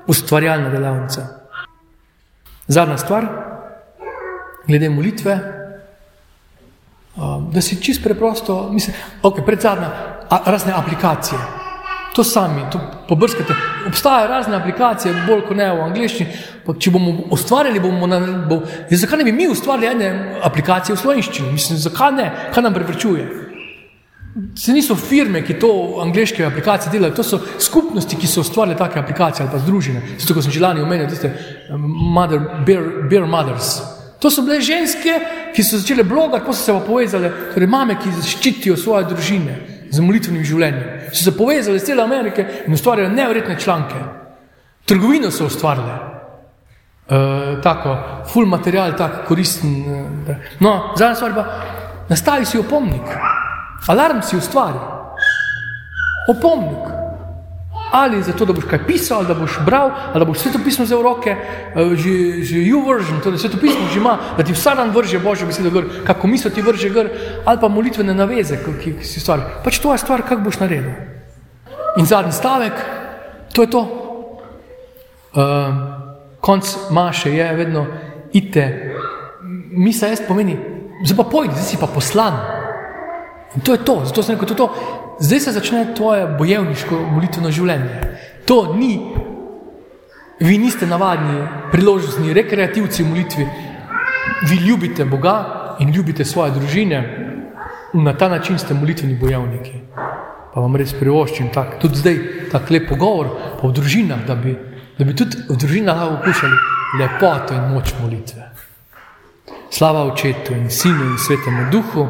ustvarjalna 0.07 0.69
delavnica. 0.69 1.27
Zadnja 2.67 2.97
stvar, 2.97 3.27
glede 4.67 4.89
molitve, 4.89 5.39
Um, 7.15 7.51
da 7.51 7.61
si 7.61 7.75
čist 7.83 8.03
preprosto, 8.03 8.69
mislim, 8.71 8.95
ok, 9.23 9.45
predzadnja, 9.45 9.89
razne 10.45 10.73
aplikacije. 10.73 11.39
To 12.15 12.23
sami, 12.23 12.61
to 12.71 12.79
pobrskate. 13.07 13.53
Obstajajo 13.87 14.27
razne 14.27 14.55
aplikacije, 14.55 15.13
bolj 15.27 15.41
kot 15.47 15.57
ne 15.57 15.67
v 15.73 15.83
angliščini. 15.89 16.29
Če 16.79 16.91
bomo 16.91 17.13
ustvarjali, 17.31 17.79
bomo 17.79 18.07
na, 18.07 18.19
bo, 18.47 18.61
zakaj 18.89 19.19
ne 19.19 19.27
bi 19.27 19.35
mi 19.35 19.47
ustvarjali 19.47 19.91
ene 19.91 20.39
aplikacije 20.43 20.95
v 20.95 20.99
slovenščini? 20.99 21.51
Mislim, 21.51 21.79
zakaj 21.79 22.15
ne? 22.15 22.31
Kaj 22.55 22.63
nam 22.63 22.75
preprečuje? 22.75 23.27
Se 24.55 24.71
niso 24.71 24.95
firme, 24.95 25.41
ki 25.43 25.57
to 25.59 25.99
angliške 26.01 26.45
aplikacije 26.45 26.91
delajo, 26.91 27.15
to 27.15 27.23
so 27.23 27.39
skupnosti, 27.59 28.15
ki 28.15 28.27
so 28.27 28.41
ustvarjale 28.45 28.77
take 28.79 28.99
aplikacije 28.99 29.43
ali 29.43 29.51
pa 29.51 29.59
združene. 29.59 30.01
Zato, 30.19 30.33
ko 30.33 30.41
sem 30.41 30.51
že 30.51 30.61
lani 30.63 30.81
omenil, 30.81 31.09
tiste 31.09 31.33
um, 31.69 31.81
mother, 32.15 32.39
bear, 32.65 32.85
bear 33.09 33.27
mothers. 33.27 33.81
To 34.21 34.31
so 34.31 34.45
bile 34.45 34.61
ženske, 34.61 35.17
ki 35.55 35.63
so 35.63 35.81
začele 35.81 36.03
blogati, 36.07 36.45
pa 36.45 36.53
so 36.53 36.63
se 36.63 36.71
pa 36.71 36.79
povezale, 36.85 37.31
torej 37.53 37.67
mame, 37.67 37.97
ki 37.99 38.13
zaščitijo 38.21 38.77
svoje 38.77 39.09
družine 39.09 39.57
z 39.91 39.99
molitvenim 39.99 40.45
življenjem. 40.47 41.11
So 41.11 41.25
se 41.25 41.35
povezale 41.35 41.81
iz 41.81 41.89
cele 41.89 42.03
Amerike 42.03 42.47
in 42.67 42.73
ustvarjale 42.73 43.11
nevrjetne 43.11 43.59
članke. 43.59 43.99
Trgovino 44.87 45.31
so 45.31 45.49
ustvarile. 45.51 45.99
Uh, 47.11 47.59
tako, 47.63 47.97
full 48.31 48.47
material, 48.47 48.95
tako 48.95 49.25
koristen. 49.27 49.75
Uh, 49.83 50.35
no, 50.63 50.93
zadnja 50.95 51.15
stvar 51.19 51.35
pa, 51.35 51.45
nastavi 52.07 52.45
si 52.45 52.59
opomnik. 52.61 53.11
Alarm 53.87 54.21
si 54.21 54.37
ustvari. 54.37 54.79
Opomnik. 56.27 56.91
ali 57.91 58.23
zato, 58.23 58.45
da 58.45 58.53
boš 58.53 58.63
kaj 58.69 58.85
pisal, 58.87 59.17
ali 59.17 59.27
da 59.27 59.33
boš 59.33 59.57
bral, 59.65 59.91
ali 60.13 60.19
da 60.19 60.25
boš 60.25 60.39
svetopismo 60.39 60.85
vzel 60.85 60.99
v 60.99 61.03
roke, 61.03 61.31
eh, 61.31 61.95
že, 61.95 62.43
že 62.43 62.63
YouVersion, 62.63 63.19
torej 63.23 63.39
svetopismo 63.39 63.89
že 63.91 63.99
ima, 63.99 64.17
da 64.37 64.43
ti 64.43 64.53
vsak 64.53 64.77
dan 64.77 64.93
vrže 64.95 65.19
Božje 65.19 65.45
besede 65.45 65.69
gor, 65.69 65.85
kako 66.07 66.27
mislo 66.27 66.51
ti 66.51 66.61
vrže 66.61 66.89
gor, 66.89 67.09
ali 67.45 67.59
pa 67.59 67.67
molitvene 67.67 68.13
naveze, 68.13 68.61
ki, 68.63 69.03
si 69.03 69.19
stvar. 69.19 69.43
Pač 69.63 69.79
to 69.83 69.91
je 69.91 69.99
stvar, 69.99 70.23
kak 70.23 70.39
boš 70.39 70.61
naredil. 70.63 70.95
In 71.99 72.07
zadnji 72.07 72.31
stavek, 72.31 72.79
to 73.53 73.67
je 73.67 73.69
to. 73.69 73.81
Uh, 75.31 75.39
konc 76.39 76.63
maše 76.91 77.35
je 77.35 77.55
vedno 77.55 77.85
ite, 78.33 78.95
misla 79.71 80.07
jaz 80.15 80.23
pomeni, 80.27 80.55
zdaj 81.03 81.17
pa 81.17 81.23
pojdi, 81.27 81.55
zdaj 81.59 81.67
si 81.67 81.79
pa 81.79 81.91
poslan. 81.91 82.39
In 83.55 83.61
to 83.61 83.71
je 83.71 83.83
to, 83.83 84.01
zato 84.05 84.23
sem 84.23 84.35
rekel, 84.35 84.47
to 84.47 84.53
je 84.53 84.57
to. 84.57 84.69
Zdaj 85.19 85.39
se 85.39 85.51
začne 85.51 85.95
tvoje 85.95 86.27
bojevniško 86.37 86.99
molitveno 87.11 87.51
življenje. 87.51 88.17
To 88.45 88.73
ni, 88.73 88.95
vi 90.39 90.57
niste 90.57 90.87
navadni, 90.87 91.43
priložnostni, 91.71 92.33
rekreativci 92.33 93.03
v 93.03 93.09
molitvi. 93.09 93.47
Vi 94.49 94.57
ljubite 94.67 95.05
Boga 95.05 95.35
in 95.79 95.91
ljubite 95.93 96.25
svoje 96.25 96.51
družine, 96.51 97.01
in 97.93 98.03
na 98.03 98.13
ta 98.17 98.29
način 98.29 98.59
ste 98.59 98.73
molitveni 98.73 99.19
bojevniki. 99.19 99.81
Pa 100.53 100.59
vam 100.59 100.75
res 100.75 100.93
privoščim 100.93 101.51
tak, 101.53 101.77
tudi 101.79 101.99
zdaj 101.99 102.19
tako 102.51 102.73
lep 102.73 102.89
pogovor, 102.89 103.29
v 103.61 103.71
družinah, 103.71 104.25
da 104.27 104.35
da 104.97 105.05
bi 105.05 105.15
tudi 105.15 105.37
v 105.49 105.57
družinah 105.57 105.97
lahko 105.97 106.17
okušali 106.21 106.57
lepoto 106.99 107.53
in 107.53 107.69
moč 107.73 107.93
molitve. 108.01 108.49
Slava 109.71 110.03
očetu 110.03 110.53
in 110.53 110.69
sinu 110.69 111.05
in 111.11 111.17
svetemu 111.17 111.69
duhu. 111.71 112.07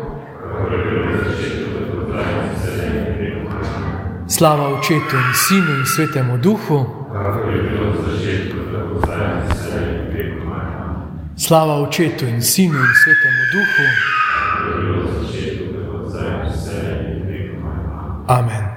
Slava 4.27 4.67
očetu 4.67 5.15
in 5.15 5.33
sinu 5.33 5.71
in 5.79 5.85
svetemu 5.85 6.37
duhu. 6.37 6.85
Slava 11.35 11.73
očetu 11.73 12.25
in 12.25 12.41
sinu 12.41 12.79
in 12.79 12.93
svetemu 13.03 13.43
duhu. 13.53 13.85
Amen. 18.27 18.70